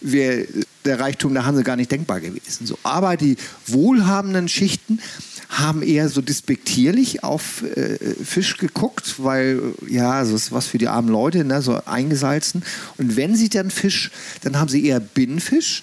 [0.00, 0.46] wäre
[0.84, 2.64] der Reichtum der Hanse gar nicht denkbar gewesen.
[2.64, 5.00] So, aber die wohlhabenden Schichten
[5.48, 10.86] haben eher so despektierlich auf äh, Fisch geguckt, weil ja, das ist was für die
[10.86, 12.62] armen Leute, ne, so eingesalzen.
[12.98, 15.82] Und wenn sie dann Fisch, dann haben sie eher Binnenfisch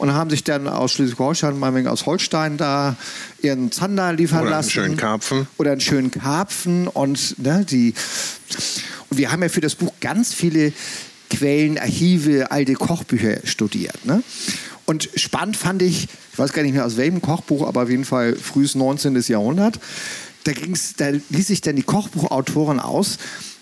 [0.00, 2.96] und haben sich dann aus Schleswig-Holstein, meinetwegen aus Holstein da
[3.42, 4.70] ihren Zander liefern Oder einen lassen.
[4.70, 5.46] schönen Karpfen.
[5.58, 7.92] Oder einen schönen Karpfen und ne, die.
[9.10, 10.72] Und wir haben ja für das Buch ganz viele
[11.28, 14.06] Quellen, Archive, alte Kochbücher studiert.
[14.06, 14.22] Ne?
[14.86, 18.06] Und spannend fand ich, ich weiß gar nicht mehr aus welchem Kochbuch, aber auf jeden
[18.06, 19.22] Fall frühes 19.
[19.28, 19.78] Jahrhundert,
[20.44, 23.18] da, ging's, da ließ sich dann die Kochbuchautorin aus,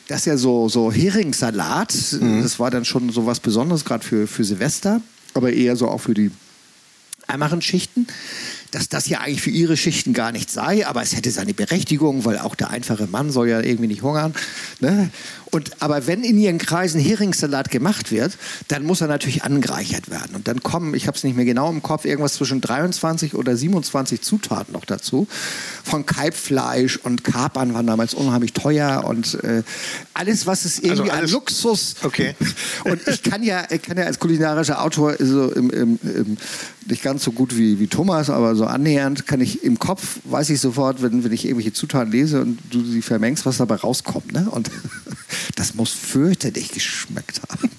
[0.07, 1.93] dass ja so, so Heringssalat,
[2.43, 5.03] das war dann schon so was Besonderes, gerade für, für Silvester,
[5.35, 6.31] aber eher so auch für die
[7.27, 8.07] ärmeren Schichten,
[8.71, 12.25] dass das ja eigentlich für ihre Schichten gar nicht sei, aber es hätte seine Berechtigung,
[12.25, 14.35] weil auch der einfache Mann soll ja irgendwie nicht hungern.
[14.81, 15.11] Ne?
[15.51, 18.37] Und, aber wenn in ihren Kreisen Heringssalat gemacht wird,
[18.69, 20.35] dann muss er natürlich angereichert werden.
[20.37, 23.57] Und dann kommen, ich habe es nicht mehr genau im Kopf, irgendwas zwischen 23 oder
[23.57, 25.27] 27 Zutaten noch dazu.
[25.85, 29.63] Von Kalbfleisch und Kapern waren damals unheimlich teuer und äh,
[30.13, 32.35] alles, was es irgendwie Also alles- an Luxus Okay.
[32.85, 36.37] und ich kann ja, ich kann ja als kulinarischer Autor so im, im, im,
[36.89, 40.51] nicht ganz so gut wie, wie Thomas, aber so annähernd kann ich im Kopf, weiß
[40.51, 44.33] ich sofort, wenn, wenn ich irgendwelche Zutaten lese und du sie vermengst, was dabei rauskommt.
[44.33, 44.49] Ne?
[44.51, 44.71] Und
[45.55, 47.71] das muss fürchterlich geschmeckt haben.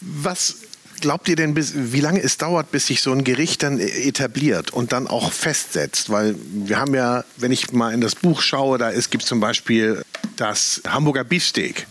[0.00, 0.56] Was
[1.00, 4.72] glaubt ihr denn, bis, wie lange es dauert, bis sich so ein Gericht dann etabliert
[4.72, 6.10] und dann auch festsetzt?
[6.10, 9.40] Weil wir haben ja, wenn ich mal in das Buch schaue, da gibt es zum
[9.40, 10.02] Beispiel
[10.36, 11.86] das Hamburger Beefsteak.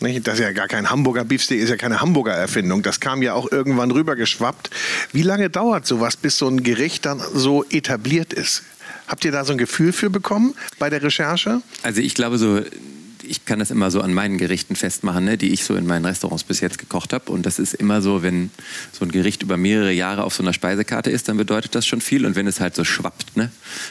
[0.00, 0.26] Nicht?
[0.26, 2.82] Das ist ja gar kein Hamburger Beefsteak, ist ja keine Hamburger Erfindung.
[2.82, 4.70] Das kam ja auch irgendwann rübergeschwappt.
[5.12, 8.62] Wie lange dauert sowas, bis so ein Gericht dann so etabliert ist?
[9.08, 11.62] Habt ihr da so ein Gefühl für bekommen bei der Recherche?
[11.82, 12.60] Also ich glaube so,
[13.26, 16.04] ich kann das immer so an meinen Gerichten festmachen, ne, die ich so in meinen
[16.04, 17.30] Restaurants bis jetzt gekocht habe.
[17.32, 18.50] Und das ist immer so, wenn
[18.92, 22.00] so ein Gericht über mehrere Jahre auf so einer Speisekarte ist, dann bedeutet das schon
[22.00, 22.26] viel.
[22.26, 23.50] Und wenn es halt so schwappt, ne?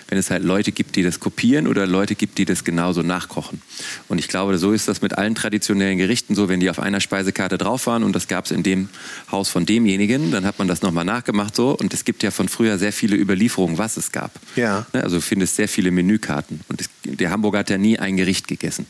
[0.09, 3.61] wenn es halt Leute gibt, die das kopieren oder Leute gibt, die das genauso nachkochen.
[4.07, 6.99] Und ich glaube, so ist das mit allen traditionellen Gerichten so, wenn die auf einer
[6.99, 8.89] Speisekarte drauf waren und das gab es in dem
[9.31, 11.75] Haus von demjenigen, dann hat man das nochmal nachgemacht so.
[11.77, 14.31] Und es gibt ja von früher sehr viele Überlieferungen, was es gab.
[14.55, 14.85] Ja.
[14.93, 16.61] Ne, Also du findest sehr viele Menükarten.
[16.67, 18.85] Und der Hamburger hat ja nie ein Gericht gegessen,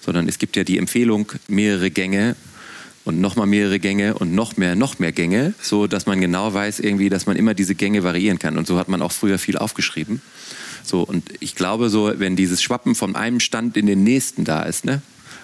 [0.00, 2.36] sondern es gibt ja die Empfehlung, mehrere Gänge
[3.04, 6.80] und nochmal mehrere Gänge und noch mehr, noch mehr Gänge, so dass man genau weiß
[6.80, 8.56] irgendwie, dass man immer diese Gänge variieren kann.
[8.56, 10.22] Und so hat man auch früher viel aufgeschrieben.
[10.82, 14.62] So, und ich glaube so, wenn dieses Schwappen von einem Stand in den nächsten da
[14.62, 15.02] ist, ne?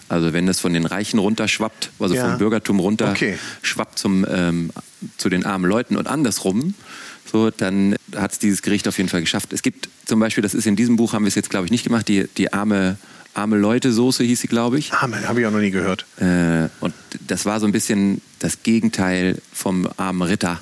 [0.08, 2.28] Also wenn das von den Reichen runterschwappt, also Ja.
[2.28, 3.38] vom Bürgertum runter Okay.
[3.62, 4.70] schwappt zum, ähm,
[5.18, 6.74] zu den armen Leuten und andersrum,
[7.30, 9.52] so, dann hat es dieses Gericht auf jeden Fall geschafft.
[9.52, 11.70] Es gibt zum Beispiel, das ist in diesem Buch, haben wir es jetzt glaube ich
[11.70, 12.96] nicht gemacht, die, die arme,
[13.34, 14.92] arme Leute-Soße hieß sie, glaube ich.
[14.92, 16.06] Ah, habe ich auch noch nie gehört.
[16.18, 16.94] Äh, und
[17.26, 20.60] das war so ein bisschen das Gegenteil vom armen Ritter,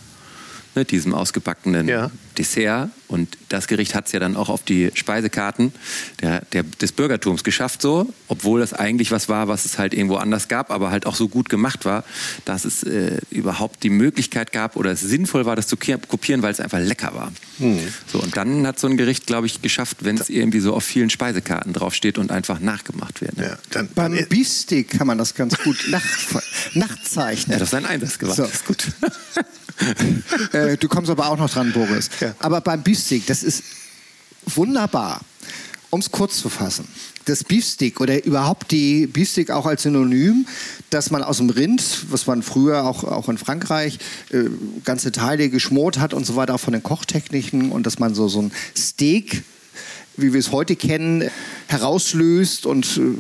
[0.79, 2.11] ne, diesem ausgebackenen Ja.
[2.37, 2.91] Dessert.
[3.09, 5.73] Und das Gericht hat es ja dann auch auf die Speisekarten
[6.21, 10.17] der, der, des Bürgertums geschafft, so, obwohl das eigentlich was war, was es halt irgendwo
[10.17, 12.05] anders gab, aber halt auch so gut gemacht war,
[12.45, 16.53] dass es äh, überhaupt die Möglichkeit gab oder es sinnvoll war, das zu kopieren, weil
[16.53, 17.33] es einfach lecker war.
[17.59, 17.79] Hm.
[18.13, 20.85] So, und dann hat so ein Gericht, glaube ich, geschafft, wenn es irgendwie so auf
[20.85, 23.37] vielen Speisekarten draufsteht und einfach nachgemacht wird.
[23.39, 23.45] Ne?
[23.45, 26.05] Ja, dann, Beim dann, Beefsteak kann man das ganz gut nach,
[26.75, 27.53] nachzeichnen.
[27.53, 28.45] Er hat auf seinen Einsatz gewartet.
[28.45, 28.53] So.
[28.53, 28.87] Ist gut.
[30.53, 32.11] Äh, du kommst aber auch noch dran, Boris.
[32.21, 32.35] Ja.
[32.39, 33.63] Aber beim Beefsteak, das ist
[34.47, 35.21] wunderbar.
[35.91, 36.87] Um es kurz zu fassen.
[37.25, 40.47] Das Beefsteak oder überhaupt die Beefsteak auch als Synonym,
[40.91, 43.99] dass man aus dem Rind, was man früher auch, auch in Frankreich
[44.31, 44.45] äh,
[44.85, 48.29] ganze Teile geschmort hat und so weiter, auch von den Kochtechniken und dass man so,
[48.29, 49.45] so ein Steak,
[50.17, 51.31] wie wir es heute kennen,
[51.69, 53.17] herauslöst und äh,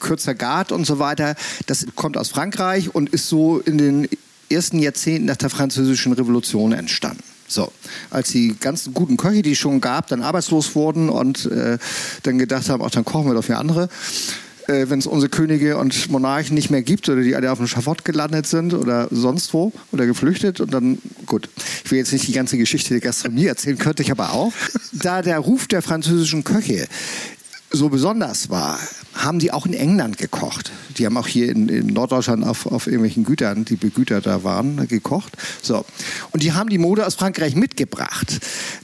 [0.00, 1.34] kürzer gart und so weiter.
[1.66, 4.08] Das kommt aus Frankreich und ist so in den
[4.52, 7.22] ersten Jahrzehnten nach der Französischen Revolution entstanden.
[7.48, 7.70] So,
[8.10, 11.76] als die ganzen guten Köche, die es schon gab, dann arbeitslos wurden und äh,
[12.22, 13.90] dann gedacht haben, ach, dann kochen wir doch für andere.
[14.68, 17.66] Äh, Wenn es unsere Könige und Monarchen nicht mehr gibt oder die alle auf dem
[17.66, 21.48] Schafott gelandet sind oder sonst wo oder geflüchtet und dann, gut,
[21.84, 24.52] ich will jetzt nicht die ganze Geschichte der Gastronomie erzählen, könnte ich aber auch.
[24.92, 26.86] Da der Ruf der französischen Köche
[27.72, 28.78] so besonders war,
[29.14, 30.72] haben die auch in England gekocht.
[30.96, 34.88] Die haben auch hier in, in Norddeutschland auf, auf irgendwelchen Gütern, die begütert da waren,
[34.88, 35.36] gekocht.
[35.62, 35.84] So.
[36.30, 38.40] Und die haben die Mode aus Frankreich mitgebracht.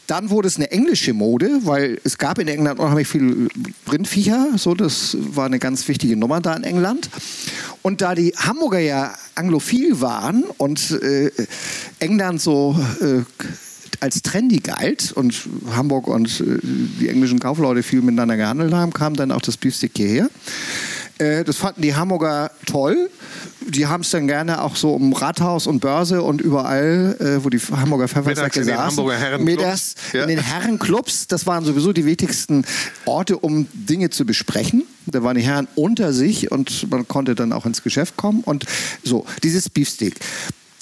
[0.07, 3.48] Dann wurde es eine englische Mode, weil es gab in England unheimlich viele
[3.90, 4.48] Rindviecher.
[4.57, 7.11] So, das war eine ganz wichtige Nummer da in England.
[7.83, 11.31] Und da die Hamburger ja anglophil waren und äh,
[12.01, 13.22] England so äh,
[14.00, 15.34] als trendy galt und
[15.74, 19.92] Hamburg und äh, die englischen Kaufleute viel miteinander gehandelt haben, kam dann auch das Beefsteak
[19.96, 20.30] hierher.
[21.18, 23.11] Äh, das fanden die Hamburger toll.
[23.66, 27.50] Die haben es dann gerne auch so um Rathaus und Börse und überall, äh, wo
[27.50, 28.78] die Hamburger Pfeffersäcke saßen.
[28.78, 29.94] Hamburger Herrenclubs.
[30.12, 30.22] Ja.
[30.22, 31.26] in den Herrenclubs.
[31.26, 32.64] Das waren sowieso die wichtigsten
[33.04, 34.84] Orte, um Dinge zu besprechen.
[35.06, 38.42] Da waren die Herren unter sich und man konnte dann auch ins Geschäft kommen.
[38.44, 38.64] Und
[39.02, 40.16] so, dieses Beefsteak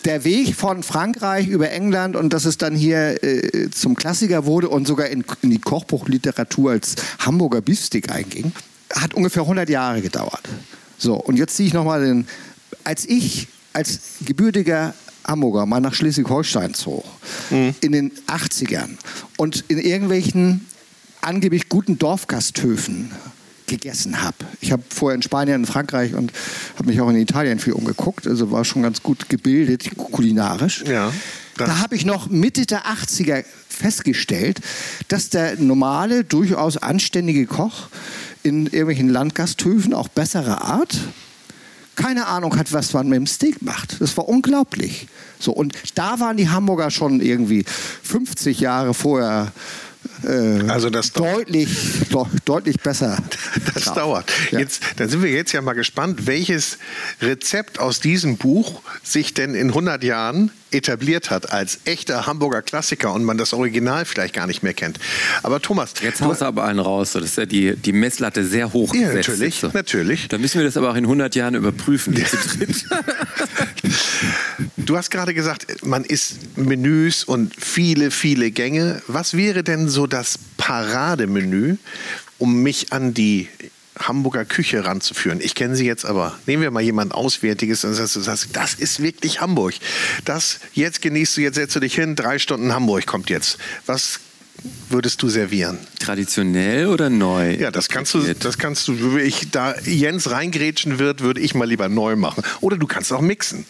[0.07, 4.69] der Weg von Frankreich über England und dass es dann hier äh, zum Klassiker wurde
[4.69, 8.53] und sogar in, in die Kochbuchliteratur als Hamburger Beefsteak einging,
[8.95, 10.49] hat ungefähr 100 Jahre gedauert.
[10.97, 12.27] So, und jetzt ziehe ich nochmal den.
[12.85, 14.95] Als ich als gebürtiger
[15.27, 17.05] Hamburger mal nach Schleswig-Holstein zog,
[17.51, 18.91] in den 80ern
[19.37, 20.67] und in irgendwelchen
[21.21, 23.11] angeblich guten Dorfgasthöfen
[23.67, 24.37] gegessen habe.
[24.61, 26.33] Ich habe vorher in Spanien und Frankreich und
[26.77, 30.85] habe mich auch in Italien viel umgeguckt, also war schon ganz gut gebildet kulinarisch.
[30.87, 31.13] Ja.
[31.57, 34.61] Da habe ich noch Mitte der 80er festgestellt,
[35.09, 37.89] dass der normale, durchaus anständige Koch
[38.43, 40.99] in irgendwelchen Landgasthöfen auch besserer Art
[41.97, 44.01] keine Ahnung hat, was man mit dem Steak macht.
[44.01, 45.09] Das war unglaublich.
[45.39, 47.65] So, und da waren die Hamburger schon irgendwie
[48.03, 49.53] 50 Jahre vorher
[50.25, 51.69] äh, Also das deutlich,
[52.11, 53.17] de deutlich besser.
[53.75, 53.95] Das drauf.
[53.95, 54.33] dauert.
[54.51, 54.61] Ja.
[54.61, 56.79] Jetzt, dann sind wir jetzt ja mal gespannt, welches
[57.21, 63.13] Rezept aus diesem Buch sich denn in 100 Jahren etabliert hat als echter Hamburger Klassiker
[63.13, 64.99] und man das Original vielleicht gar nicht mehr kennt.
[65.43, 68.73] Aber Thomas, Jetzt haust du aber einen raus, so, dass ja die, die Messlatte sehr
[68.73, 69.61] hoch Ja, gesetzt natürlich, ist.
[69.61, 69.71] So.
[69.73, 70.29] natürlich.
[70.29, 72.15] Dann müssen wir das aber auch in 100 Jahren überprüfen.
[72.15, 72.85] dritt.
[74.77, 79.03] Du hast gerade gesagt, man isst Menüs und viele, viele Gänge.
[79.07, 81.77] Was wäre denn so das Parademenü,
[82.39, 83.49] um mich an die
[83.99, 85.41] Hamburger Küche ranzuführen?
[85.41, 86.39] Ich kenne sie jetzt aber.
[86.47, 89.75] Nehmen wir mal jemand Auswärtiges und sagst, sagst, das ist wirklich Hamburg.
[90.25, 93.59] Das, jetzt genießt du, jetzt setzt du dich hin, drei Stunden Hamburg kommt jetzt.
[93.87, 94.21] Was
[94.89, 95.79] würdest du servieren?
[95.99, 97.55] Traditionell oder neu?
[97.57, 101.55] Ja, das kannst du, das kannst du, würde ich, da Jens reingrätschen wird, würde ich
[101.55, 102.43] mal lieber neu machen.
[102.61, 103.67] Oder du kannst auch mixen.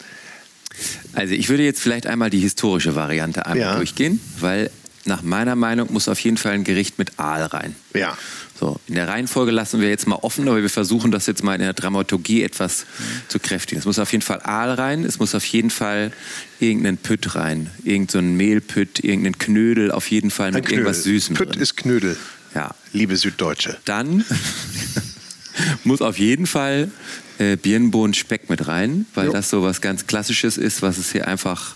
[1.13, 3.75] Also ich würde jetzt vielleicht einmal die historische Variante einmal Ja.
[3.77, 4.69] durchgehen, weil
[5.07, 7.75] nach meiner Meinung muss auf jeden Fall ein Gericht mit Aal rein.
[7.93, 8.17] Ja.
[8.59, 11.53] So, in der Reihenfolge lassen wir jetzt mal offen, aber wir versuchen das jetzt mal
[11.55, 12.85] in der Dramaturgie etwas
[13.27, 13.79] zu kräftigen.
[13.79, 16.11] Es muss auf jeden Fall Aal rein, es muss auf jeden Fall
[16.59, 21.53] irgendein Pütt rein, irgendein so Mehlpütt, irgendein Knödel, auf jeden Fall mit irgendwas Süßem Pütt
[21.53, 21.61] drin.
[21.61, 22.17] ist Knödel,
[22.55, 23.77] Ja, liebe Süddeutsche.
[23.85, 24.25] dann
[25.83, 26.89] muss auf jeden Fall
[27.37, 29.31] äh, Birnenbohnen Speck mit rein, weil Jo.
[29.33, 31.75] das so was ganz Klassisches ist, was es hier einfach,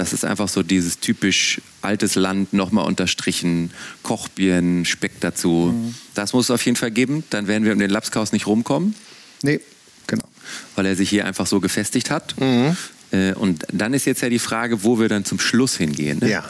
[0.00, 3.70] das ist einfach so dieses typisch altes Land nochmal unterstrichen,
[4.02, 5.74] Kochbirnen, Speck dazu.
[5.74, 5.94] Mhm.
[6.14, 8.94] Das muss es auf jeden Fall geben, dann werden wir um den Lapskaus nicht rumkommen,
[9.42, 9.60] Nee,
[10.06, 10.24] genau.
[10.74, 12.34] weil er sich hier einfach so gefestigt hat.
[12.40, 12.76] Mhm.
[13.12, 16.18] Äh, und dann ist jetzt ja die Frage, wo wir dann zum Schluss hingehen.
[16.20, 16.30] Ne?
[16.30, 16.44] Ja.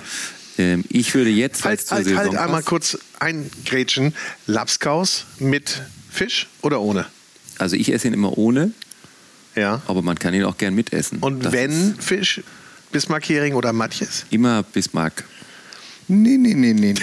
[0.56, 4.14] Ähm, ich würde jetzt, Halt, halt, halt einmal kurz eingrätschen.
[4.46, 7.06] Lapskaus mit Fisch oder ohne?
[7.58, 8.70] also ich esse ihn immer ohne,
[9.56, 9.82] Ja.
[9.88, 11.18] aber man kann ihn auch gern mitessen.
[11.18, 12.42] Und Das wenn Fisch,
[12.92, 14.24] Bismarck-Hering oder Matjes?
[14.30, 15.24] Immer Bismarck.
[16.12, 17.00] Nee, nee, nee, nee, nee.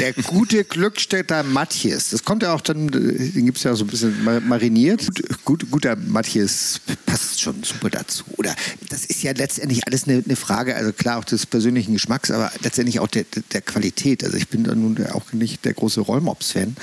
[0.00, 3.88] Der gute Glückstädter Matjes, das kommt ja auch dann, den gibt es ja so ein
[3.88, 5.04] bisschen ma- mariniert.
[5.06, 8.24] Gut, gut, guter Matjes passt schon super dazu.
[8.38, 8.56] Oder
[8.88, 12.50] das ist ja letztendlich alles eine, eine Frage, also klar auch des persönlichen Geschmacks, aber
[12.62, 14.24] letztendlich auch der, der- der Qualität.
[14.24, 16.74] Also ich bin da nun auch nicht der große Rollmops-Fan,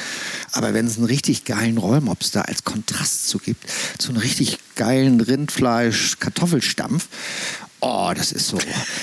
[0.52, 3.64] aber wenn es einen richtig geilen Rollmops da als Kontrast zu gibt,
[3.98, 7.08] zu einem richtig geilen Rindfleisch-Kartoffelstampf,
[7.82, 8.58] Oh, das ist so,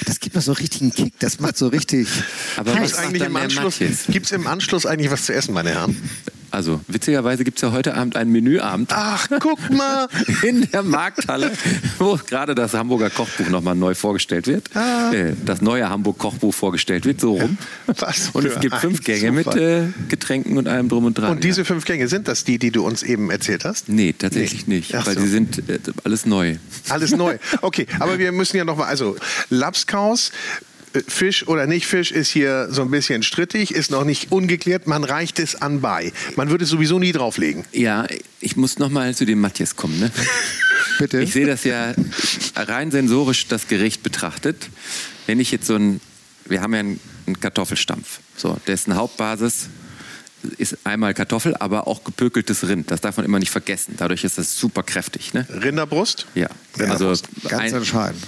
[0.06, 2.08] das gibt mir so richtigen Kick, das macht so richtig.
[2.56, 6.10] Aber Gibt's was eigentlich im Anschluss, gibt's im Anschluss eigentlich was zu essen, meine Herren?
[6.52, 10.06] Also, witzigerweise gibt es ja heute Abend einen Menüabend Ach, guck mal.
[10.42, 11.50] in der Markthalle,
[11.98, 14.64] wo gerade das Hamburger Kochbuch nochmal neu vorgestellt wird.
[14.76, 15.10] Ah.
[15.12, 17.56] Äh, das neue Hamburg Kochbuch vorgestellt wird, so rum.
[17.86, 21.30] Was Und es gibt fünf Gänge mit äh, Getränken und allem drum und dran.
[21.30, 23.88] Und diese fünf Gänge, sind das die, die du uns eben erzählt hast?
[23.88, 24.76] Nee, tatsächlich Nee.
[24.76, 25.20] nicht, Ach weil so.
[25.20, 26.56] die sind äh, alles neu.
[26.90, 27.38] Alles neu.
[27.62, 29.16] Okay, aber wir müssen ja noch mal, also
[29.48, 30.32] Lapskaus,
[31.08, 34.86] Fisch oder nicht Fisch ist hier so ein bisschen strittig, ist noch nicht ungeklärt.
[34.86, 36.12] Man reicht es an bei.
[36.36, 37.64] Man würde es sowieso nie drauflegen.
[37.72, 38.06] Ja,
[38.40, 39.98] ich muss nochmal zu dem Matthias kommen.
[39.98, 40.10] Ne?
[40.98, 41.20] Bitte.
[41.20, 41.94] Ich sehe das ja
[42.54, 44.68] rein sensorisch das Gericht betrachtet.
[45.26, 46.00] Wenn ich jetzt so ein,
[46.46, 49.68] wir haben ja einen, einen Kartoffelstampf, so, dessen Hauptbasis
[50.58, 52.90] ist einmal Kartoffel, aber auch gepökeltes Rind.
[52.90, 53.94] Das darf man immer nicht vergessen.
[53.96, 55.34] Dadurch ist das super kräftig.
[55.34, 55.46] Ne?
[55.48, 56.26] Rinderbrust?
[56.34, 58.26] Ja, Rinderbrust, also ganz entscheidend.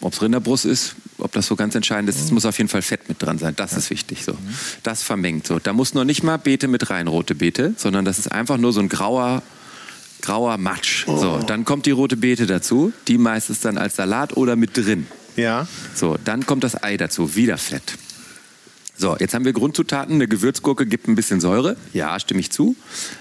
[0.00, 2.82] Ob es Rinderbrust ist, ob das so ganz entscheidend ist, es muss auf jeden Fall
[2.82, 3.54] Fett mit dran sein.
[3.56, 4.24] Das ist wichtig.
[4.24, 4.36] So.
[4.82, 5.46] Das vermengt.
[5.46, 5.58] So.
[5.58, 8.72] Da muss noch nicht mal Beete mit rein, rote Beete, sondern das ist einfach nur
[8.72, 9.42] so ein grauer,
[10.22, 11.06] grauer Matsch.
[11.06, 15.06] So, dann kommt die rote Beete dazu, die meistens dann als Salat oder mit drin.
[15.36, 15.66] Ja.
[15.94, 17.98] So, dann kommt das Ei dazu, wieder Fett.
[18.96, 20.16] So, jetzt haben wir Grundzutaten.
[20.16, 21.76] Eine Gewürzgurke gibt ein bisschen Säure.
[21.92, 22.74] Ja, stimme ich zu.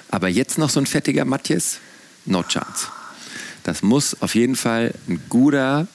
[0.09, 1.77] Aber jetzt noch so ein fettiger Matjes?
[2.25, 2.87] No chance.
[3.63, 5.87] Das muss auf jeden Fall ein guter,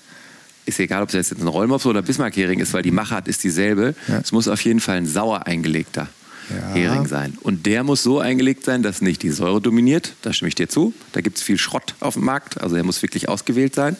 [0.64, 3.94] ist egal, ob es jetzt ein Rollmops oder Bismarck-Hering ist, weil die Machart ist dieselbe.
[4.08, 4.18] Ja.
[4.18, 6.08] Es muss auf jeden Fall ein sauer eingelegter
[6.50, 6.74] Ja.
[6.74, 7.36] Hering sein.
[7.40, 10.14] Und der muss so eingelegt sein, dass nicht die Säure dominiert.
[10.22, 10.92] Da stimme ich dir zu.
[11.12, 12.60] Da gibt es viel Schrott auf dem Markt.
[12.60, 13.96] Also er muss wirklich ausgewählt sein.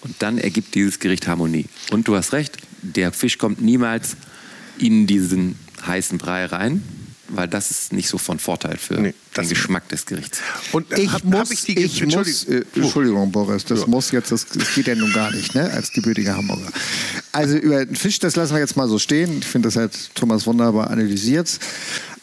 [0.00, 1.66] Und dann ergibt dieses Gericht Harmonie.
[1.90, 4.16] Und du hast recht, der Fisch kommt niemals
[4.78, 6.82] in diesen heißen Brei rein,
[7.28, 10.38] weil das ist nicht so von Vorteil für Nee, den Geschmack des Gerichts.
[10.72, 14.30] Und Ich hab- muss, hab ich die ich muss, äh, Entschuldigung, Boris, das muss jetzt,
[14.32, 16.68] das, das geht ja nun gar nicht, ne, als gebürtiger Hamburger.
[17.32, 19.38] Also über den Fisch, das lassen wir jetzt mal so stehen.
[19.40, 21.58] Ich finde, das hat Thomas wunderbar analysiert.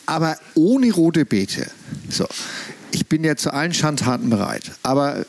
[0.05, 1.69] Aber ohne rote Beete.
[2.09, 2.27] So,
[2.91, 4.71] ich bin ja zu allen Schandtaten bereit.
[4.83, 5.25] Aber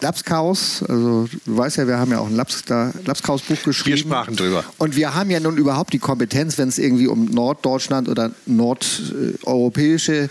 [0.00, 2.62] Lapskaus, also du weißt ja, wir haben ja auch ein Laps,
[3.04, 3.96] Lapskaus-Buch geschrieben.
[3.96, 4.64] Wir sprachen drüber.
[4.78, 10.28] Und wir haben ja nun überhaupt die Kompetenz, wenn es irgendwie um Norddeutschland oder nordeuropäische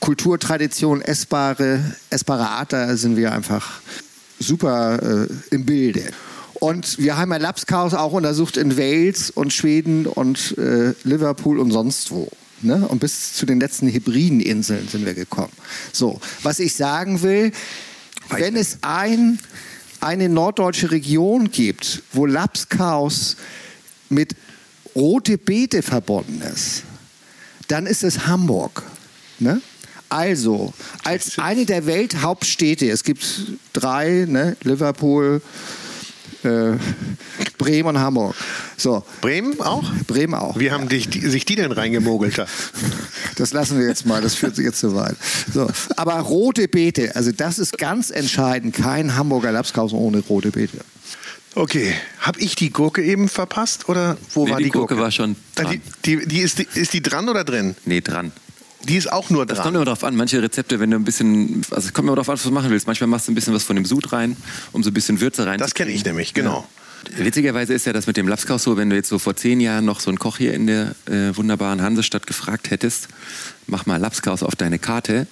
[0.00, 1.80] Kulturtradition, essbare,
[2.10, 3.80] essbare Art, da sind wir einfach
[4.38, 6.04] super äh, im Bilde.
[6.54, 11.70] Und wir haben ja Lapskaus auch untersucht in Wales und Schweden und äh, Liverpool und
[11.70, 12.30] sonst wo.
[12.62, 12.86] Ne?
[12.88, 15.52] Und bis zu den letzten Hebrideninseln sind wir gekommen.
[15.92, 17.52] So, was ich sagen will,
[18.30, 19.38] wenn es ein,
[20.00, 23.36] eine norddeutsche Region gibt, wo Lapskaus
[24.08, 24.34] mit
[24.94, 26.84] rote Beete verbunden ist,
[27.68, 28.82] dann ist es Hamburg.
[29.38, 29.60] Ne?
[30.08, 33.24] Also, als eine der Welthauptstädte, es gibt
[33.72, 34.56] drei, ne?
[34.62, 35.42] Liverpool,
[36.46, 36.78] äh,
[37.58, 38.34] Bremen und Hamburg.
[38.76, 39.84] So, Bremen auch?
[40.06, 40.58] Bremen auch.
[40.58, 42.38] Wie haben dich, die, sich die denn reingemogelt?
[42.38, 42.46] da?
[43.36, 45.14] Das lassen wir jetzt mal, das führt jetzt zu weit.
[45.52, 48.74] So, aber rote Beete, also das ist ganz entscheidend.
[48.74, 50.78] Kein Hamburger Lapskaus ohne rote Beete.
[51.54, 55.02] Okay, habe ich die Gurke eben verpasst oder wo Nee, war die die Gurke Gurke?
[55.02, 55.80] war schon Ah, dran.
[56.06, 57.76] Die, die, die, ist, die, ist die dran oder drin?
[57.84, 58.32] Nee, dran.
[58.88, 59.64] Die ist auch nur Das dran.
[59.64, 60.14] kommt immer drauf an.
[60.16, 62.70] Manche Rezepte, wenn du ein bisschen, also es kommt immer drauf an, was du machen
[62.70, 62.86] willst.
[62.86, 64.36] Manchmal machst du ein bisschen was von dem Sud rein,
[64.72, 65.58] um so ein bisschen Würze rein.
[65.58, 66.66] Das kenne ich nämlich, genau.
[67.16, 69.84] Witzigerweise ist ja das mit dem Lapskaus so, wenn du jetzt so vor zehn Jahren
[69.84, 73.08] noch so einen Koch hier in der äh, wunderbaren Hansestadt gefragt hättest,
[73.66, 75.26] mach mal Lapskaus auf deine Karte,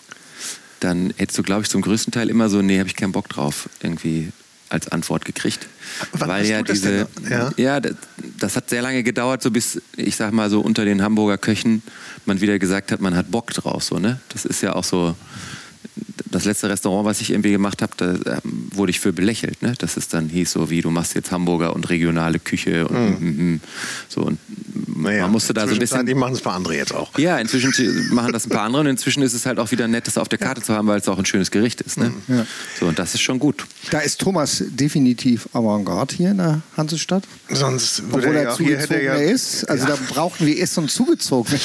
[0.81, 3.29] dann hättest du, glaube ich, zum größten Teil immer so, nee, habe ich keinen Bock
[3.29, 4.31] drauf, irgendwie
[4.75, 5.67] als Antwort gekriegt.
[6.13, 7.07] Wann Weil ja diese?
[7.29, 7.51] Ja?
[7.57, 7.95] ja, das,
[8.39, 11.83] das hat sehr lange gedauert, so bis, ich sag mal so unter den Hamburger Köchen,
[12.27, 14.21] man wieder gesagt hat, man hat Bock drauf, so, ne?
[14.31, 15.15] Das ist ja auch so,
[16.35, 19.75] das letzte Restaurant, was ich irgendwie gemacht habe, da ähm, wurde ich für belächelt, ne?
[19.79, 23.61] Dass es dann hieß, so wie du machst jetzt Hamburger und regionale Küche und mm,
[24.09, 24.39] so und
[24.97, 25.87] Naja, man musste da so ein bisschen.
[25.87, 27.17] zwischenzeitlich machen es ein paar andere jetzt auch.
[27.19, 27.73] Ja, inzwischen
[28.13, 30.29] machen das ein paar andere und inzwischen ist es halt auch wieder nett, das auf
[30.29, 31.99] der Karte zu haben, weil es auch ein schönes Gericht ist.
[31.99, 32.13] Ne?
[32.29, 32.47] Ja.
[32.79, 33.65] So, und das ist schon gut.
[33.91, 37.25] Da ist Thomas definitiv Avantgarde hier in der Hansestadt.
[37.49, 39.65] Sonst würde Obwohl er er ja, er zugezogener ja, ist.
[39.71, 41.55] Also da brauchen wir erst und zugezogen.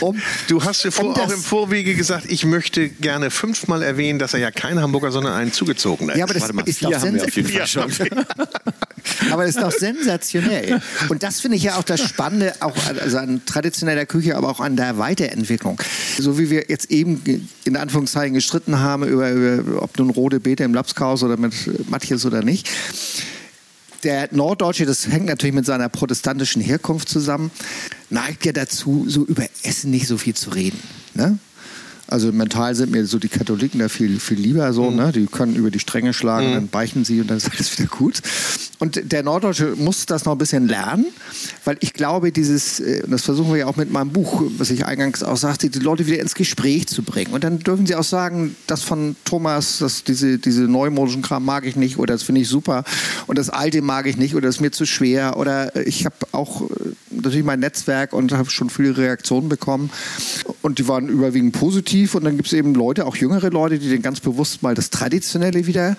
[0.00, 4.18] Um, Du hast ja vor, um auch im Vorwege gesagt, ich möchte gerne fünfmal erwähnen,
[4.18, 6.18] dass er ja kein Hamburger, sondern ein zugezogener ist.
[6.18, 7.92] Ja, aber das ist doch schon.
[9.30, 10.80] Aber das ist doch sensationell.
[11.08, 14.48] Und das finde ich ja auch das Spannende, auch an- also an traditioneller Küche, aber
[14.48, 15.78] auch an der Weiterentwicklung.
[16.18, 20.64] So wie wir jetzt eben in Anführungszeichen gestritten haben über, über ob nun rote Beete
[20.64, 22.68] im Lapskaus oder mit äh, Matjes oder nicht.
[24.04, 27.50] Der Norddeutsche, das hängt natürlich mit seiner protestantischen Herkunft zusammen,
[28.10, 30.78] neigt ja dazu, so über Essen nicht so viel zu reden.
[31.14, 31.38] Ne?
[32.06, 35.10] Also mental sind mir so die Katholiken da viel, viel lieber so, ne?
[35.12, 38.20] Die können über die Stränge schlagen, dann beichten sie und dann ist alles wieder gut.
[38.78, 41.06] Und der Norddeutsche muss das noch ein bisschen lernen,
[41.64, 44.70] weil ich glaube, dieses, äh, und das versuchen wir ja auch mit meinem Buch, was
[44.70, 47.32] ich eingangs auch sagte, die Leute wieder ins Gespräch zu bringen.
[47.32, 51.64] Und dann dürfen sie auch sagen, das von Thomas, das, diese, diese neumodischen Kram mag
[51.64, 52.84] ich nicht oder das finde ich super
[53.26, 56.04] und das alte mag ich nicht oder das ist mir zu schwer oder äh, ich
[56.04, 56.74] habe auch äh,
[57.10, 59.90] natürlich mein Netzwerk und habe schon viele Reaktionen bekommen
[60.60, 63.90] und die waren überwiegend positiv und dann gibt es eben Leute, auch jüngere Leute, die
[63.90, 65.96] dann ganz bewusst mal das Traditionelle wieder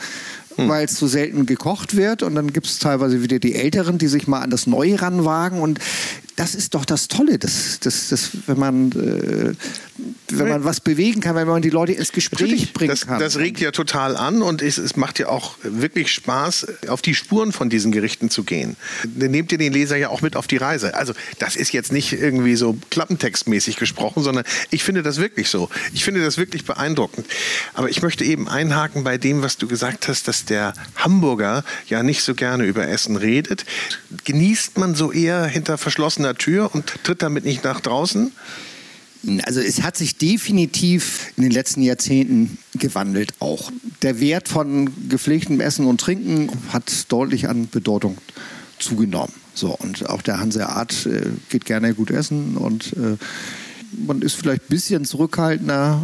[0.58, 2.24] weil es so selten gekocht wird.
[2.24, 5.62] Und dann gibt es teilweise wieder die Älteren, die sich mal an das Neue ranwagen.
[5.62, 5.80] Und
[6.36, 9.54] das ist doch das Tolle, das, das, das, wenn, man, äh,
[10.30, 13.20] wenn man was bewegen kann, wenn man die Leute ins Gespräch bringen das, kann.
[13.20, 17.16] das regt ja total an und es, es macht ja auch wirklich Spaß, auf die
[17.16, 18.76] Spuren von diesen Gerichten zu gehen.
[19.04, 20.96] Dann nehmt ihr den Leser ja auch mit auf die Reise.
[20.96, 25.70] Also das ist jetzt nicht irgendwie so klappentextmäßig gesprochen, sondern ich finde das wirklich so.
[25.94, 27.28] Ich finde das wirklich beeindruckend.
[27.74, 32.04] Aber ich möchte eben einhaken bei dem, was du gesagt hast, dass der Hamburger ja
[32.04, 33.66] nicht so gerne über Essen redet.
[34.26, 38.32] Genießt man so eher hinter verschlossener Tür und tritt damit nicht nach draußen?
[39.44, 43.72] Also es hat sich definitiv in den letzten Jahrzehnten gewandelt auch.
[44.02, 48.18] Der Wert von gepflegtem Essen und Trinken hat deutlich an Bedeutung
[48.80, 49.34] zugenommen.
[49.54, 53.16] So, und auch der Hanseat äh, geht gerne gut essen und äh,
[54.06, 56.02] man ist vielleicht ein bisschen zurückhaltender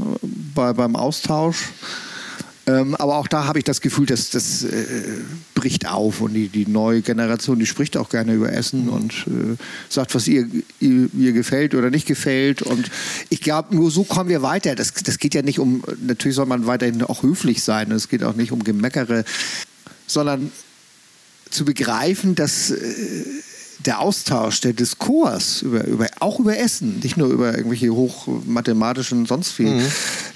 [0.56, 1.70] bei, beim Austausch.
[2.72, 5.04] Ähm, aber auch da habe ich das Gefühl, dass das äh,
[5.56, 9.58] bricht auf und die, die neue Generation, die spricht auch gerne über Essen und äh,
[9.90, 10.48] sagt, was ihr,
[10.80, 12.62] ihr, ihr gefällt oder nicht gefällt.
[12.62, 12.90] Und
[13.30, 14.76] ich glaube, nur so kommen wir weiter.
[14.76, 17.92] Das, das geht ja nicht um, natürlich soll man weiterhin auch höflich sein.
[17.92, 19.26] Es geht auch nicht um Gemeckere,
[20.08, 20.52] sondern
[21.50, 23.26] zu begreifen, dass äh,
[23.86, 29.52] der Austausch, der Diskurs, über, über, auch über Essen, nicht nur über irgendwelche hochmathematischen, sonst
[29.52, 29.86] viel Mhm.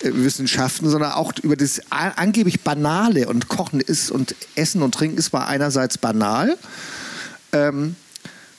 [0.02, 5.18] äh, Wissenschaften, sondern auch über das angeblich Banale und Kochen ist und Essen und Trinken
[5.18, 6.58] ist zwar einerseits banal,
[7.52, 7.96] ähm,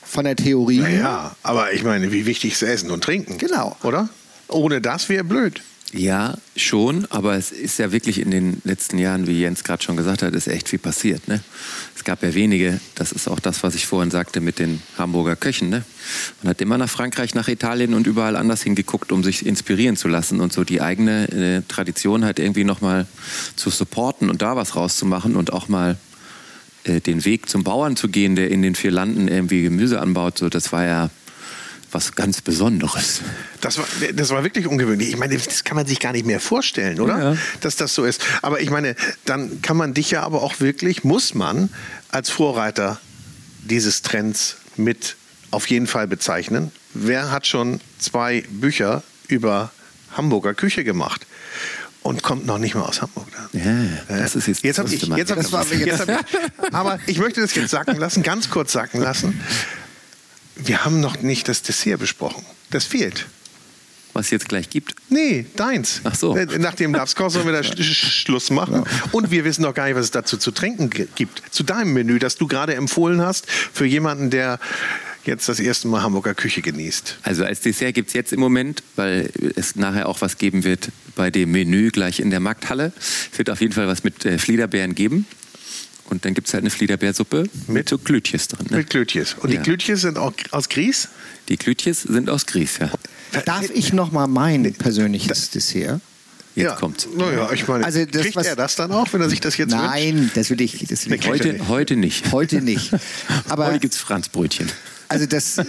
[0.04, 3.38] von der Theorie Ja, aber ich meine, wie wichtig ist Essen und Trinken?
[3.38, 3.76] Genau.
[3.82, 4.08] Oder?
[4.48, 5.60] Ohne das wäre blöd.
[5.92, 9.96] Ja, schon, aber es ist ja wirklich in den letzten Jahren, wie Jens gerade schon
[9.96, 11.28] gesagt hat, ist echt viel passiert.
[11.28, 11.40] Ne?
[11.94, 15.36] Es gab ja wenige, das ist auch das, was ich vorhin sagte mit den Hamburger
[15.36, 15.68] Köchen.
[15.68, 15.84] Ne?
[16.42, 20.08] Man hat immer nach Frankreich, nach Italien und überall anders hingeguckt, um sich inspirieren zu
[20.08, 23.06] lassen und so die eigene äh, Tradition halt irgendwie nochmal
[23.54, 25.96] zu supporten und da was rauszumachen und auch mal
[26.82, 30.38] äh, den Weg zum Bauern zu gehen, der in den vier Landen irgendwie Gemüse anbaut.
[30.38, 31.10] So, das war ja
[31.92, 33.20] was ganz Besonderes.
[33.60, 35.10] Das war, das war wirklich ungewöhnlich.
[35.10, 37.32] Ich meine, das kann man sich gar nicht mehr vorstellen, oder?
[37.32, 37.36] Ja.
[37.60, 38.20] Dass das so ist.
[38.42, 41.70] Aber ich meine, dann kann man dich ja aber auch wirklich, muss man
[42.10, 43.00] als Vorreiter
[43.64, 45.16] dieses Trends mit
[45.50, 46.72] auf jeden Fall bezeichnen.
[46.94, 49.70] Wer hat schon zwei Bücher über
[50.12, 51.26] Hamburger Küche gemacht?
[52.02, 53.26] Und kommt noch nicht mal aus Hamburg.
[53.52, 53.62] Ja,
[54.06, 57.40] das ist jetzt Jetzt habe ich, jetzt hab ich, jetzt hab ich, aber ich möchte
[57.40, 59.40] das jetzt sacken lassen, ganz kurz sacken lassen.
[60.56, 62.44] Wir haben noch nicht das Dessert besprochen.
[62.70, 63.26] Das fehlt.
[64.14, 64.94] was es jetzt gleich gibt?
[65.10, 66.00] Nee, deins.
[66.04, 66.34] Ach so.
[66.36, 68.84] Äh, Nach dem Lapskoch sollen wir da Sch- Sch- Schluss machen.
[69.12, 71.42] Und wir wissen noch gar nicht, was es dazu zu trinken gi- gibt.
[71.50, 74.58] Zu deinem Menü, das du gerade empfohlen hast, für jemanden, der
[75.26, 77.18] jetzt das erste Mal Hamburger Küche genießt.
[77.24, 80.88] Also als Dessert gibt es jetzt im Moment, weil es nachher auch was geben wird
[81.16, 82.92] bei dem Menü gleich in der Markthalle.
[83.32, 85.26] Es wird auf jeden Fall was mit äh, Fliederbeeren geben.
[86.08, 88.66] Und dann gibt es halt eine Fliederbeersuppe mit so Glütjes drin.
[88.70, 88.78] Ne?
[88.78, 89.34] Mit Glütjes.
[89.34, 89.58] Und Ja.
[89.58, 91.08] die Glütjes sind auch aus Grieß?
[91.48, 92.90] Die Glütjes sind aus Grieß, ja.
[93.44, 96.00] Darf ich noch mal mein persönliches Dessert?
[96.54, 96.74] Jetzt ja.
[96.76, 97.06] kommt's.
[97.14, 99.56] Naja, ich meine, Also das, kriegt was- er das dann auch, wenn er sich das
[99.58, 99.84] jetzt wünscht?
[99.84, 102.32] Nein, das will ich, das will ich heute, Heute, heute nicht.
[102.32, 102.92] heute nicht.
[103.48, 104.70] Aber heute gibt es Franzbrötchen.
[105.08, 105.60] also das,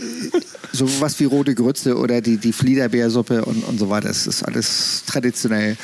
[0.71, 4.43] so was wie rote Grütze oder die, die Fliederbeersuppe und, und so weiter, das ist
[4.43, 5.75] alles traditionell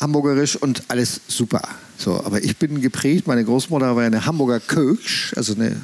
[0.00, 1.62] hamburgerisch und alles super.
[1.96, 5.76] So, aber ich bin geprägt, meine Großmutter war eine Hamburger Köch, also eine,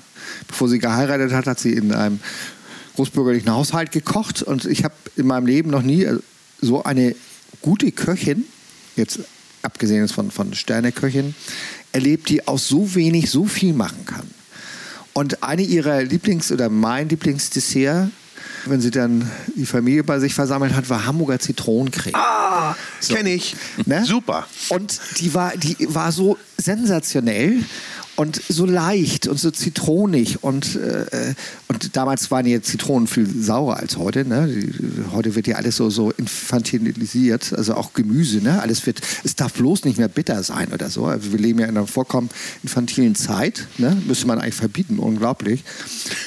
[0.49, 2.21] bevor sie geheiratet hat, hat sie in einem
[2.97, 6.07] großbürgerlichen Haushalt gekocht und ich habe in meinem Leben noch nie
[6.61, 7.15] so eine
[7.63, 8.45] gute Köchin,
[8.97, 9.21] jetzt
[9.63, 11.35] abgesehen von, von Sterneköchin,
[11.93, 14.29] erlebt, die aus so wenig so viel machen kann.
[15.13, 18.11] Und eine ihrer Lieblings- oder mein Lieblingsdessert,
[18.67, 22.15] wenn sie dann die Familie bei sich versammelt hat, war Hamburger Zitronencreme.
[22.15, 23.15] Ah, So.
[23.15, 23.57] kenne ich.
[23.87, 24.05] Ne?
[24.05, 24.47] Super.
[24.69, 27.63] Und die war, die war so sensationell
[28.17, 30.43] und so leicht und so zitronig.
[30.43, 31.35] Und, äh,
[31.69, 34.25] und damals waren die Zitronen viel saurer als heute.
[34.25, 34.73] Ne?
[35.13, 38.43] Heute wird ja alles so, so infantilisiert, also auch Gemüse.
[38.43, 38.61] Ne?
[38.61, 41.07] Alles wird, es darf bloß nicht mehr bitter sein oder so.
[41.07, 42.29] Also wir leben ja in einer vollkommen
[42.63, 43.67] infantilen Zeit.
[43.79, 43.97] Ne?
[44.07, 45.65] Müsste man eigentlich verbieten, unglaublich,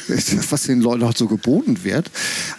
[0.50, 2.10] was den Leuten auch so geboten wird.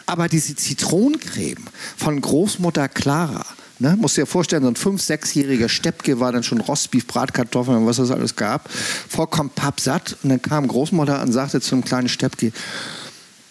[0.06, 1.64] Aber diese Zitronencreme
[1.96, 3.44] von Großmutter Clara,
[3.84, 3.98] Ne?
[4.00, 7.98] Musst dir vorstellen, so ein fünf-, sechsjähriger Steppke war dann schon Rostbeef, Bratkartoffeln und was
[7.98, 8.70] es alles gab.
[8.70, 10.16] Vollkommen pappsatt.
[10.22, 12.52] Und dann kam Großmutter und sagte zum kleinen Steppke,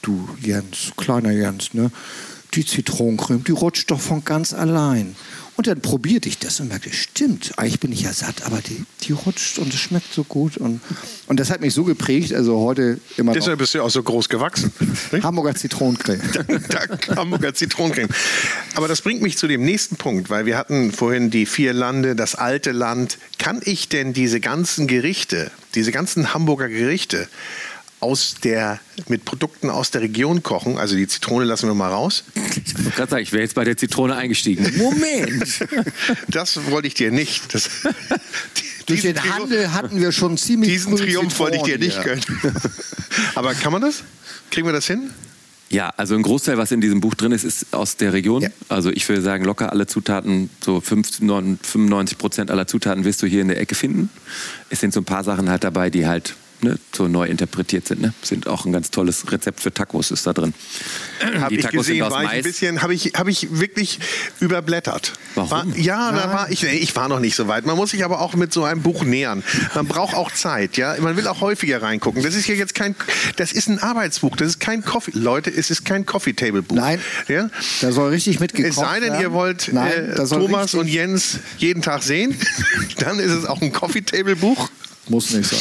[0.01, 1.91] du Jens, kleiner Jens, ne?
[2.55, 5.15] die Zitronencreme, die rutscht doch von ganz allein.
[5.55, 8.85] Und dann probierte ich das und merkte, stimmt, eigentlich bin ich ja satt, aber die,
[9.03, 10.57] die rutscht und es schmeckt so gut.
[10.57, 10.81] Und,
[11.27, 13.39] und das hat mich so geprägt, also heute immer noch.
[13.39, 14.73] Deshalb bist du auch so groß gewachsen.
[15.21, 16.21] Hamburger Zitronencreme.
[16.69, 18.09] Dank Hamburger Zitronencreme.
[18.75, 22.15] Aber das bringt mich zu dem nächsten Punkt, weil wir hatten vorhin die vier Lande,
[22.15, 23.19] das alte Land.
[23.37, 27.27] Kann ich denn diese ganzen Gerichte, diese ganzen Hamburger Gerichte
[28.03, 30.77] aus der, mit Produkten aus der Region kochen?
[30.77, 32.23] Also die Zitrone lassen wir mal raus.
[32.35, 34.71] Ich wollte gerade sagen, ich wäre jetzt bei der Zitrone eingestiegen.
[34.77, 35.65] Moment!
[36.27, 37.53] Das wollte ich dir nicht.
[37.53, 37.69] Das,
[38.85, 41.95] Durch diesen den Triumph- Handel hatten wir schon ziemlich Diesen Triumph wollte ich dir nicht
[41.95, 42.55] Zitronen gönnen.
[43.35, 44.03] Aber kann man das?
[44.51, 45.09] Kriegen wir das hin?
[45.69, 48.43] Ja, also ein Großteil, was in diesem Buch drin ist, ist aus der Region.
[48.43, 48.49] Ja.
[48.69, 53.41] Also ich würde sagen, locker alle Zutaten, so 95 Prozent aller Zutaten wirst du hier
[53.41, 54.09] in der Ecke finden.
[54.69, 58.01] Es sind so ein paar Sachen halt dabei, die halt ne, so neu interpretiert sind.
[58.01, 58.13] Ne?
[58.21, 60.53] Sind auch ein ganz tolles Rezept für Tacos ist da drin.
[61.19, 63.47] Habe Die ich Tacos sind gesehen, aus war ich ein bisschen, habe ich, habe ich
[63.59, 63.99] wirklich
[64.39, 65.13] überblättert.
[65.35, 65.51] Warum?
[65.51, 67.65] War, ja, da war ich, nee, ich war noch nicht so weit.
[67.65, 69.43] Man muss sich aber auch mit so einem Buch nähern.
[69.75, 70.95] Man braucht auch Zeit, ja.
[70.99, 72.23] Man will auch häufiger reingucken.
[72.23, 72.95] Das ist ja jetzt kein,
[73.35, 74.35] das ist ein Arbeitsbuch.
[74.35, 76.75] Das ist kein Coffee, Leute, es ist kein Coffee Table Buch.
[76.75, 76.99] Nein.
[77.27, 77.49] Ja?
[77.81, 79.21] Da soll richtig mitgekocht Es sei denn, werden.
[79.21, 82.35] ihr wollt Nein, äh, da soll Thomas und Jens jeden Tag sehen,
[82.97, 84.69] dann ist es auch ein Coffee Table Buch.
[85.09, 85.59] Muss nicht sein.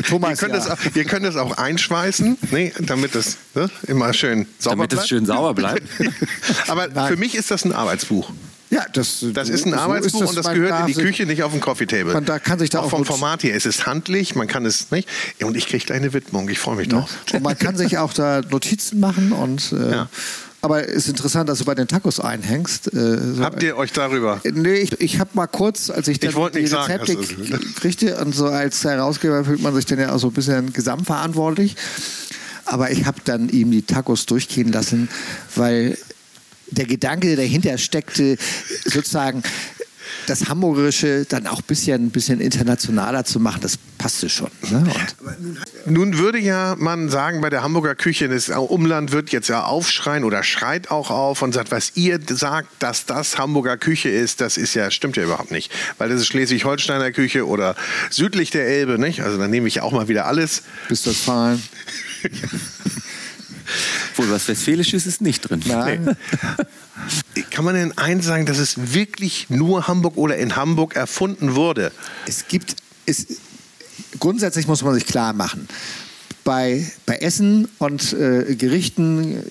[0.00, 0.58] Ihr Thomas, könnt, ja.
[0.58, 4.92] das, auch- ihr könnt das auch einschweißen, nee, damit es ne, immer schön sauber Damit
[4.92, 5.08] es bleibt.
[5.08, 5.82] schön sauber bleibt.
[6.66, 7.08] Aber Nein.
[7.12, 8.30] für mich ist das ein Arbeitsbuch.
[8.70, 10.28] ja, das, Das ist ein so Arbeitsbuch es.
[10.30, 12.12] und das gehört in die Küche, nicht auf dem Coffee Table.
[12.12, 13.54] Man da kann sich da auch auch vom Format her.
[13.54, 15.08] Es ist handlich, man kann es nicht.
[15.42, 16.48] Und ich kriege gleich eine Widmung.
[16.48, 17.08] Ich freue mich drauf.
[17.32, 20.08] Und man kann sich auch da Notizen machen und äh, Ja.
[20.62, 22.92] Aber es ist interessant, dass du bei den Tacos einhängst.
[22.92, 24.40] Äh, so, Habt ihr euch darüber?
[24.44, 27.16] Äh, Nee, ich, ich habe mal kurz, als ich Ich die Rezepte
[27.76, 31.76] kriegte und so als Herausgeber fühlt man sich dann ja auch so ein bisschen gesamtverantwortlich.
[32.66, 35.08] Aber ich habe dann ihm die Tacos durchgehen lassen,
[35.56, 35.96] weil
[36.70, 38.36] der Gedanke, der dahinter steckte,
[38.84, 39.42] sozusagen
[40.26, 44.50] das Hamburgerische dann auch ein bisschen, bisschen internationaler zu machen, das passte schon.
[44.70, 44.84] Ne?
[45.86, 50.24] Nun würde ja man sagen, bei der Hamburger Küche, das Umland wird jetzt ja aufschreien
[50.24, 54.56] oder schreit auch auf und sagt, was ihr sagt, dass das Hamburger Küche ist, das
[54.56, 55.70] ist ja, stimmt ja überhaupt nicht.
[55.98, 57.76] Weil das ist Schleswig-Holsteiner Küche oder
[58.10, 59.22] südlich der Elbe, nicht?
[59.22, 60.62] Also dann nehme ich auch mal wieder alles.
[60.88, 61.62] bis das Fallen.
[64.16, 65.62] Wohl was Westfälisches ist nicht drin.
[65.66, 66.16] Nein.
[67.50, 71.92] Kann man denn eins sagen, dass es wirklich nur Hamburg oder in Hamburg erfunden wurde?
[72.26, 73.26] Es gibt, es,
[74.18, 75.68] grundsätzlich muss man sich klar machen,
[76.44, 79.42] bei, bei Essen und äh, Gerichten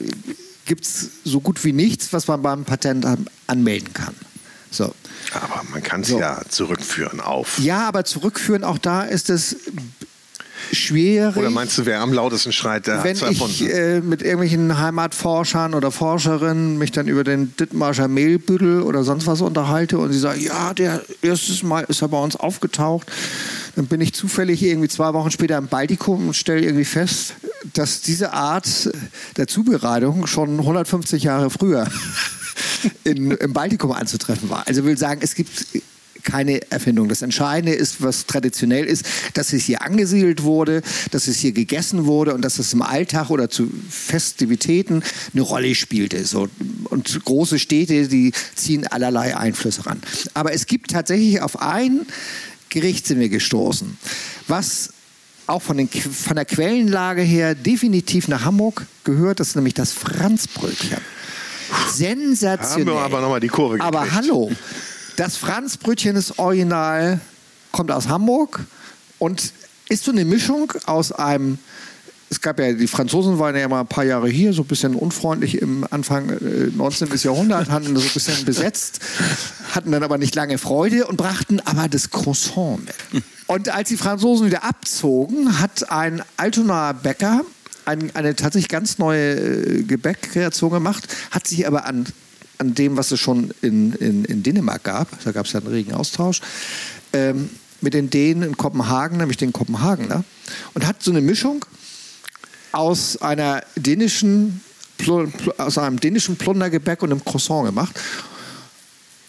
[0.66, 4.16] gibt es so gut wie nichts, was man beim Patent an, anmelden kann.
[4.72, 4.94] So.
[5.34, 6.20] Aber man kann es So.
[6.20, 7.60] ja zurückführen auf.
[7.60, 9.56] Ja, aber zurückführen, auch da ist es
[10.72, 11.38] schwierig.
[11.38, 15.92] Oder meinst du, wer am lautesten schreit, der wenn ich äh, mit irgendwelchen Heimatforschern oder
[15.92, 20.74] Forscherinnen mich dann über den Dithmarscher Mehlbüttel oder sonst was unterhalte und sie sagen, ja,
[20.74, 23.08] der erstes Mal ist er bei uns aufgetaucht,
[23.76, 27.34] dann bin ich zufällig irgendwie zwei Wochen später im Baltikum und stelle irgendwie fest,
[27.74, 28.90] dass diese Art
[29.38, 31.88] der Zubereitung schon 150 Jahre früher
[33.04, 34.68] in, im Baltikum anzutreffen war.
[34.68, 35.66] Also will sagen, es gibt
[36.24, 37.10] keine Erfindung.
[37.10, 42.06] Das Entscheidende ist, was traditionell ist, dass es hier angesiedelt wurde, dass es hier gegessen
[42.06, 45.04] wurde und dass es im Alltag oder zu Festivitäten
[45.34, 46.26] eine Rolle spielte.
[46.26, 46.48] So.
[46.86, 50.02] Und große Städte, die ziehen allerlei Einflüsse ran.
[50.34, 52.06] Aber es gibt tatsächlich auf ein
[52.70, 53.98] Gericht sind wir gestoßen,
[54.48, 54.94] was
[55.48, 59.92] auch von, den, von der Quellenlage her definitiv nach Hamburg gehört, das ist nämlich das
[59.92, 61.00] Franzbrötchen.
[61.92, 62.86] Sensationell.
[62.88, 63.96] Haben wir aber noch mal die Kurve gekriegt.
[63.96, 64.52] Aber hallo,
[65.20, 67.20] das Franzbrötchen ist original,
[67.74, 68.62] kommt aus Hamburg
[69.18, 69.52] und
[69.90, 71.60] ist so eine Mischung aus einem
[72.32, 74.94] es gab ja, die Franzosen waren ja mal ein paar Jahre hier, so ein bisschen
[74.94, 77.10] unfreundlich im Anfang äh, 19.
[77.24, 79.00] Jahrhundert, hatten so ein bisschen besetzt,
[79.74, 83.24] hatten dann aber nicht lange Freude und brachten aber das Croissant mit.
[83.48, 87.42] Und als die Franzosen wieder abzogen, hat ein Altonaer Bäcker
[87.86, 92.06] ein, eine tatsächlich ganz neue äh, Gebäckkreation gemacht, hat sich aber an,
[92.60, 95.70] an dem, was es schon in, in, in Dänemark gab, da gab es ja einen
[95.70, 96.42] regen Austausch,
[97.14, 97.50] ähm,
[97.82, 100.24] mit den Dänen in Kopenhagen, nämlich den Kopenhagener,
[100.74, 101.66] und hat so eine Mischung
[102.72, 104.62] aus einer dänischen
[105.58, 107.98] aus einem dänischen Plundergebäck und einem Croissant gemacht.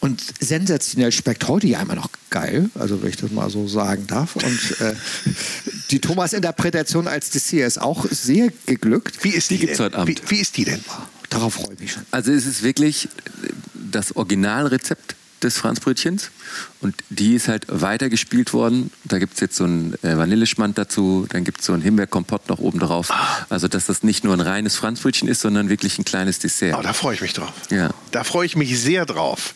[0.00, 4.06] Und sensationell schmeckt heute ja immer noch geil, also wenn ich das mal so sagen
[4.06, 4.34] darf.
[4.34, 4.94] Und äh,
[5.90, 9.22] die Thomas-Interpretation als Dessert ist auch sehr geglückt.
[9.22, 10.06] wie ist die, Die denn?
[10.06, 10.82] Wie, wie ist die denn?
[11.30, 12.02] Darauf freue ich mich schon.
[12.10, 13.08] Also es ist wirklich
[13.74, 16.30] das Originalrezept des Franzbrötchens
[16.80, 18.90] und die ist halt weitergespielt worden.
[19.04, 22.48] Da gibt es jetzt so einen äh, Vanilleschmand dazu, dann gibt es so einen Himbeerkompott
[22.48, 23.10] noch oben drauf.
[23.48, 26.76] Also dass das nicht nur ein reines Franzbrötchen ist, sondern wirklich ein kleines Dessert.
[26.78, 27.52] Oh, da freue ich mich drauf.
[27.70, 27.90] Ja.
[28.10, 29.54] Da freue ich mich sehr drauf.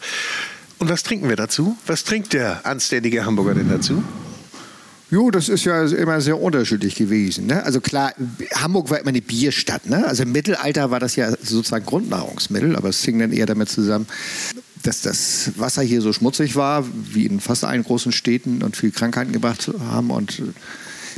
[0.78, 1.76] Und was trinken wir dazu?
[1.86, 4.02] Was trinkt der anständige Hamburger denn dazu?
[5.14, 7.46] Jo, das ist ja immer sehr unterschiedlich gewesen.
[7.46, 7.62] Ne?
[7.62, 8.12] Also klar,
[8.56, 9.86] Hamburg war immer eine Bierstadt.
[9.88, 10.04] Ne?
[10.04, 14.08] Also im Mittelalter war das ja sozusagen Grundnahrungsmittel, aber es hing dann eher damit zusammen,
[14.82, 18.90] dass das Wasser hier so schmutzig war, wie in fast allen großen Städten und viel
[18.90, 20.10] Krankheiten gebracht haben.
[20.10, 20.52] Und äh,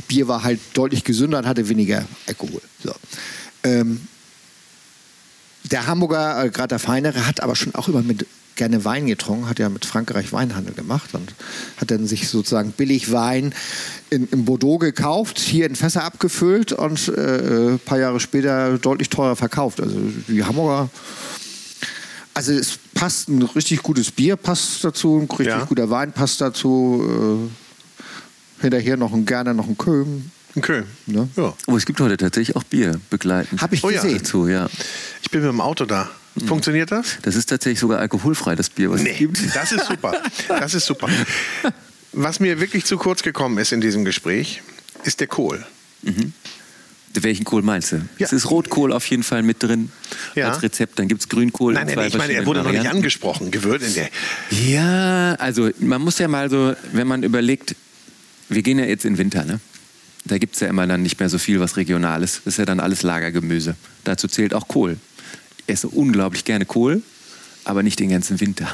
[0.07, 2.61] Bier war halt deutlich gesünder und hatte weniger Alkohol.
[2.83, 2.93] So.
[3.63, 4.01] Ähm,
[5.71, 8.27] der Hamburger, äh, gerade der Feinere, hat aber schon auch immer mit
[8.57, 11.33] gerne Wein getrunken, hat ja mit Frankreich Weinhandel gemacht und
[11.77, 13.53] hat dann sich sozusagen billig Wein
[14.09, 19.09] in, in Bordeaux gekauft, hier in Fässer abgefüllt und äh, ein paar Jahre später deutlich
[19.09, 19.79] teurer verkauft.
[19.79, 19.95] Also
[20.27, 20.89] die Hamburger,
[22.33, 25.63] also es passt ein richtig gutes Bier passt dazu, ein richtig Ja.
[25.65, 27.47] guter Wein passt dazu.
[27.49, 27.51] Äh,
[28.59, 30.31] hinterher noch ein gerne noch ein Köln.
[30.55, 30.85] Ein Köln.
[31.05, 31.29] Ne?
[31.35, 31.53] Ja.
[31.67, 33.61] Oh, es gibt heute tatsächlich auch Bier begleitend.
[33.61, 34.01] Hab ich Oh ja.
[34.01, 34.17] gesehen.
[34.17, 34.67] dazu, ja.
[35.21, 36.09] Ich bin mit dem Auto da.
[36.45, 37.17] Funktioniert das?
[37.23, 39.55] Das ist tatsächlich sogar alkoholfrei, das Bier, was es Nee, gibt.
[39.55, 40.21] das ist super.
[40.47, 41.07] Das ist super.
[42.13, 44.61] Was mir wirklich zu kurz gekommen ist in diesem Gespräch,
[45.03, 45.65] ist der Kohl.
[47.19, 47.95] Welchen Kohl meinst du?
[48.19, 48.27] Ja.
[48.27, 49.91] Es ist Rotkohl auf jeden Fall mit drin
[50.35, 50.49] Ja.
[50.49, 50.99] als Rezept.
[50.99, 51.73] Dann gibt es Grünkohl.
[51.73, 53.49] Nein, in nein, ich meine, er wurde noch nicht angesprochen.
[53.49, 54.09] Gewürzt in der.
[54.51, 57.75] Ja, also man muss ja mal so, wenn man überlegt,
[58.49, 59.59] wir gehen ja jetzt in Winter, ne?
[60.25, 62.41] Da gibt es ja immer dann nicht mehr so viel, was Regionales.
[62.45, 63.75] Das ist ja dann alles Lagergemüse.
[64.03, 64.97] Dazu zählt auch Kohl.
[65.67, 67.01] Esse unglaublich gerne Kohl,
[67.65, 68.67] aber nicht den ganzen Winter.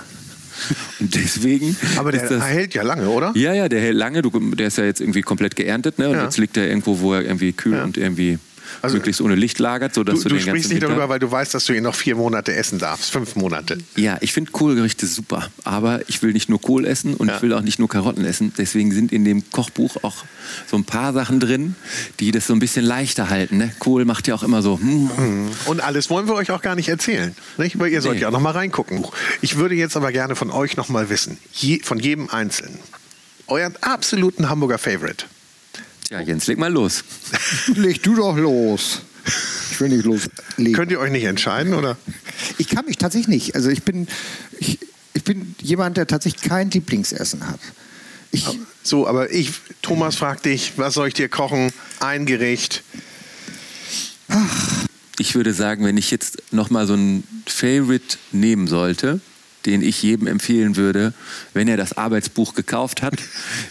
[0.99, 1.75] Und deswegen.
[1.97, 3.31] Aber der das, hält ja lange, oder?
[3.35, 4.21] Ja, ja, der hält lange.
[4.21, 6.09] Du, der ist ja jetzt irgendwie komplett geerntet, ne?
[6.09, 6.23] Und Ja.
[6.25, 7.83] jetzt liegt er irgendwo, wo er irgendwie kühl Ja.
[7.83, 8.37] und irgendwie
[8.81, 11.19] Also- möglichst ohne Licht lagert, sodass Du, du, du den sprichst nicht Winter darüber, weil
[11.19, 13.11] du weißt, dass du ihn noch vier Monate essen darfst.
[13.11, 13.77] Fünf Monate.
[13.95, 17.35] Ja, ich finde Kohlgerichte super, aber ich will nicht nur Kohl essen und Ja.
[17.35, 18.53] ich will auch nicht nur Karotten essen.
[18.57, 20.25] Deswegen sind in dem Kochbuch auch
[20.69, 21.75] so ein paar Sachen drin,
[22.19, 23.57] die das so ein bisschen leichter halten.
[23.57, 23.71] Ne?
[23.79, 24.79] Kohl macht ja auch immer so.
[24.79, 25.09] Hm,
[25.65, 27.35] Und alles wollen wir euch auch gar nicht erzählen.
[27.57, 27.79] Nicht?
[27.79, 28.21] Weil ihr sollt Nee.
[28.21, 29.05] ja noch mal reingucken.
[29.41, 32.77] Ich würde jetzt aber gerne von euch noch mal wissen, je, von jedem Einzelnen,
[33.47, 35.25] euren absoluten Hamburger Favorite.
[36.05, 37.03] Tja, Jens, leg mal los.
[37.75, 39.01] Leg du doch los.
[39.71, 40.73] Ich will nicht loslegen.
[40.73, 41.97] Könnt ihr euch nicht entscheiden, oder?
[42.57, 43.55] Ich kann mich tatsächlich nicht.
[43.55, 44.07] Also ich bin,
[44.59, 44.79] ich,
[45.13, 47.59] ich bin jemand, der tatsächlich kein Lieblingsessen hat.
[48.31, 48.45] Ich,
[48.83, 49.51] So, aber ich,
[49.81, 51.71] Thomas fragt dich, was soll ich dir kochen?
[51.99, 52.83] Ein Gericht.
[55.19, 59.21] Ich würde sagen, wenn ich jetzt nochmal so einen Favorite nehmen sollte,
[59.65, 61.13] den ich jedem empfehlen würde,
[61.53, 63.15] wenn er das Arbeitsbuch gekauft hat,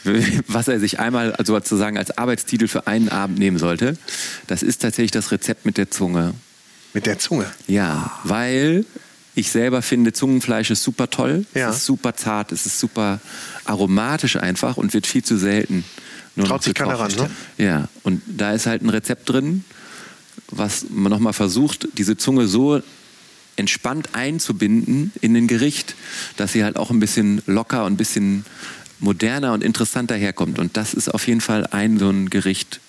[0.47, 3.97] was er sich einmal sozusagen als Arbeitstitel für einen Abend nehmen sollte,
[4.47, 6.35] das ist tatsächlich das Rezept mit der Zunge.
[6.95, 7.47] Mit der Zunge.
[7.67, 8.85] Ja, weil
[9.35, 11.47] Ich selber finde Zungenfleisch ist super toll.
[11.55, 11.71] Ja.
[11.71, 13.19] Es ist super zart, es ist super
[13.65, 15.85] aromatisch einfach und wird viel zu selten.
[16.37, 17.31] nur Traut sich keiner ran, ne?
[17.57, 19.65] Ja, und da ist halt ein Rezept drin,
[20.49, 22.83] was man nochmal versucht, diese Zunge so
[23.57, 25.95] entspannt einzubinden in den Gericht,
[26.37, 28.45] dass sie halt auch ein bisschen locker und ein bisschen
[28.99, 30.59] moderner und interessanter herkommt.
[30.59, 32.81] Und das ist auf jeden Fall ein so ein Gericht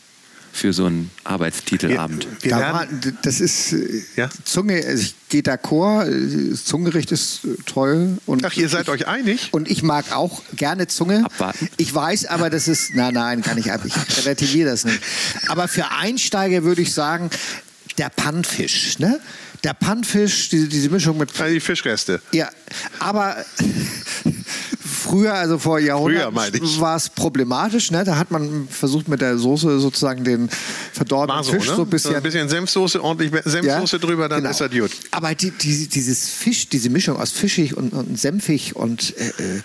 [0.53, 2.27] für so einen Arbeitstitelabend.
[2.41, 4.29] Wir Da werden, war, das ist äh, Ja?
[4.43, 8.19] Zunge, also ich gehe d'accord, äh, das Zungenricht ist äh, toll.
[8.27, 9.49] Und ach, ihr seid euch einig?
[9.51, 11.25] Und ich mag auch gerne Zunge.
[11.25, 11.69] Abwarten.
[11.77, 13.81] Ich weiß aber, das ist, nein, nein, kann ich ab.
[13.83, 14.99] Ich relativiere das nicht.
[15.47, 17.31] Aber für Einsteiger würde ich sagen,
[17.97, 19.19] der Pannfisch, ne?
[19.63, 22.21] Der Pannfisch, diese, diese Mischung mit Also die Fischreste.
[22.31, 22.49] ja,
[22.99, 23.37] aber
[25.03, 26.35] früher, also vor Jahrhunderten,
[26.79, 27.91] war es problematisch.
[27.91, 28.03] Ne?
[28.03, 30.49] Da hat man versucht mit der Soße sozusagen den
[30.91, 31.75] verdorbenen War so, Fisch ne?
[31.75, 34.51] so ein bisschen, ein bisschen Senfsoße, ordentlich Senfsoße drüber, dann genau.
[34.51, 34.91] ist das gut.
[35.11, 39.61] Aber die, die, dieses Fisch, diese Mischung aus fischig und, und senfig und äh, äh,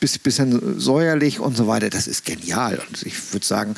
[0.00, 2.80] bis, bisschen säuerlich und so weiter, das ist genial.
[2.88, 3.74] Und ich würde sagen,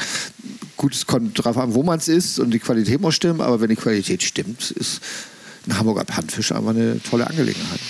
[0.81, 3.61] gut, es kommt drauf an, wo man es isst und die Qualität muss stimmen, aber
[3.61, 5.01] wenn die Qualität stimmt, ist
[5.67, 7.81] ein Hamburger Pannfisch einfach eine tolle Angelegenheit.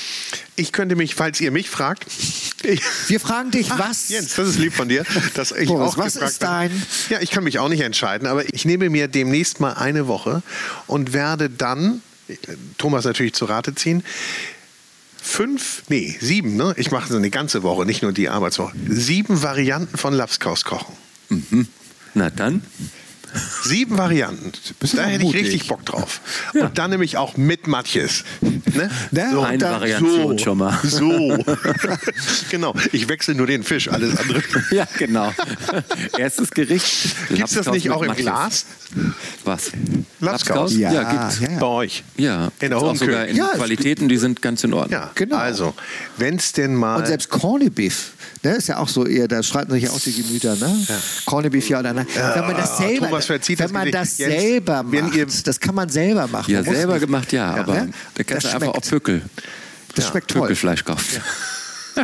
[0.56, 2.04] Ich könnte mich, falls ihr mich fragt,
[3.06, 5.98] Wir fragen dich, Ach, was Jens, das ist lieb von dir, dass ich Boris, auch
[5.98, 9.06] was gefragt ist dein- Ja, ich kann mich auch nicht entscheiden, aber ich nehme mir
[9.06, 10.42] demnächst mal eine Woche
[10.88, 12.02] und werde dann
[12.76, 14.02] Thomas natürlich zu Rate ziehen.
[15.22, 16.74] Fünf, nee, sieben, ne?
[16.76, 18.76] Ich mache so eine ganze Woche, nicht nur die Arbeitswoche.
[18.88, 20.96] Sieben Varianten von Lapskaus kochen.
[22.14, 22.62] Na dann.
[23.62, 24.50] Sieben Varianten.
[24.80, 26.20] bist Da aber hätte ich richtig Bock drauf.
[26.52, 28.24] Und dann nämlich auch mit Matjes.
[28.40, 28.90] Ne?
[29.12, 29.28] Ne?
[29.30, 29.42] So.
[29.42, 30.76] Eine Variation schon mal.
[30.82, 31.38] So.
[32.50, 32.74] genau.
[32.90, 34.42] Ich wechsle nur den Fisch, alles andere.
[34.72, 35.32] Ja, genau.
[36.18, 37.14] Erstes Gericht.
[37.28, 38.24] Gibt es das nicht auch im Matjes.
[38.26, 38.66] Glas?
[39.44, 39.70] Was?
[40.18, 40.74] Lapskaus?
[40.74, 41.40] Ja, Ja, gibt's.
[41.40, 41.58] ja.
[41.60, 42.02] Bei euch?
[42.16, 43.04] Ja, In der Homenküche?
[43.12, 44.90] sogar in Ja, es Qualitäten, die sind ganz in Ordnung.
[45.00, 45.36] Ja, Genau.
[45.36, 45.74] Also,
[46.16, 46.96] wenn es denn mal.
[46.96, 48.10] Und selbst Corned Beef,
[48.42, 50.86] ne, ist ja auch so eher, da streiten sich ja auch die Gemüter, ne?
[51.26, 52.06] Corned Beef, ja oder nein.
[52.14, 54.02] wenn man das selber, Thomas verzieht wenn das man Gesicht.
[54.02, 56.50] das Jens, selber macht, ihr- das kann man selber machen.
[56.52, 57.90] Ja, selber nicht- gemacht, ja, aber ne?
[58.14, 58.80] da kannst Das du einfach auch.
[58.82, 59.22] Pückel,
[59.94, 60.42] Das schmeckt toll.
[60.42, 61.20] Pückelfleisch kaufen.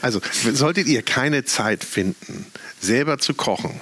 [0.00, 0.20] Also,
[0.54, 2.46] solltet ihr keine Zeit finden,
[2.80, 3.80] selber zu kochen,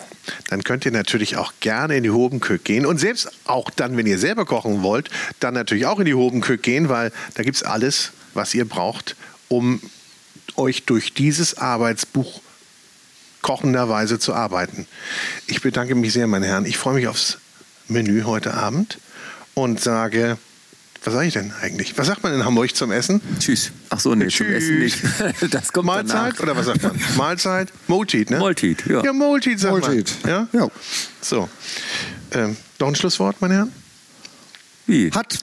[0.49, 2.87] dann könnt ihr natürlich auch gerne in die Hobenküche gehen.
[2.87, 5.11] Und selbst auch dann, wenn ihr selber kochen wollt,
[5.41, 9.15] dann natürlich auch in die Hobenküche gehen, weil da gibt es alles, was ihr braucht,
[9.49, 9.81] um
[10.59, 12.41] euch durch dieses Arbeitsbuch
[13.43, 14.87] kochenderweise zu arbeiten.
[15.47, 16.67] Ich bedanke mich sehr, meine Herren.
[16.67, 17.39] Ich freue mich aufs
[17.89, 18.99] Menü heute Abend
[19.55, 20.37] und sage,
[21.05, 21.97] was sage ich denn eigentlich?
[21.97, 23.21] Was sagt man in Hamburg zum Essen?
[23.39, 23.71] Tschüss.
[23.89, 24.65] Ach so, nee, zum Tschüss.
[24.65, 24.99] Essen nicht.
[25.53, 26.41] Das kommt Mahlzeit danach.
[26.41, 27.01] oder was sagt man?
[27.17, 27.73] Mahlzeit?
[27.87, 28.39] Moultit, ne?
[28.39, 29.05] Moultit, ja.
[29.05, 30.17] Ja, Moultit sagt Moultit.
[30.25, 30.31] man.
[30.31, 30.49] Ja?
[30.53, 30.69] Ja.
[31.21, 31.49] So.
[32.33, 33.73] Ähm, noch ein Schlusswort, meine Herren?
[34.89, 35.11] Wie?
[35.11, 35.39] Hat,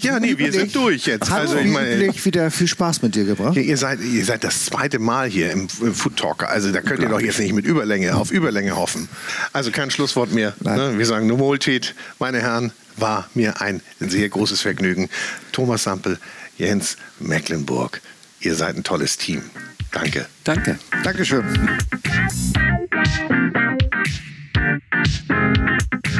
[0.00, 1.30] Ja, nee, wir sind durch jetzt.
[1.30, 3.56] Hat Also, ich meine- üblich wieder viel Spaß mit dir gebracht.
[3.56, 6.50] Ja, ihr, seid, ihr seid das zweite Mal hier im, im Food Talker.
[6.50, 9.08] Also da könnt ihr doch jetzt nicht mit Überlänge auf Überlänge hoffen.
[9.54, 10.54] Also kein Schlusswort mehr.
[10.60, 10.98] Ne?
[10.98, 11.94] Wir sagen nur Wohltät.
[12.18, 15.08] Meine Herren, war mir ein sehr großes Vergnügen.
[15.52, 16.18] Thomas Sampel,
[16.58, 18.02] Jens Mecklenburg.
[18.40, 19.42] Ihr seid ein tolles Team.
[19.92, 20.26] Danke.
[20.44, 20.78] Danke.
[21.02, 21.44] Dankeschön.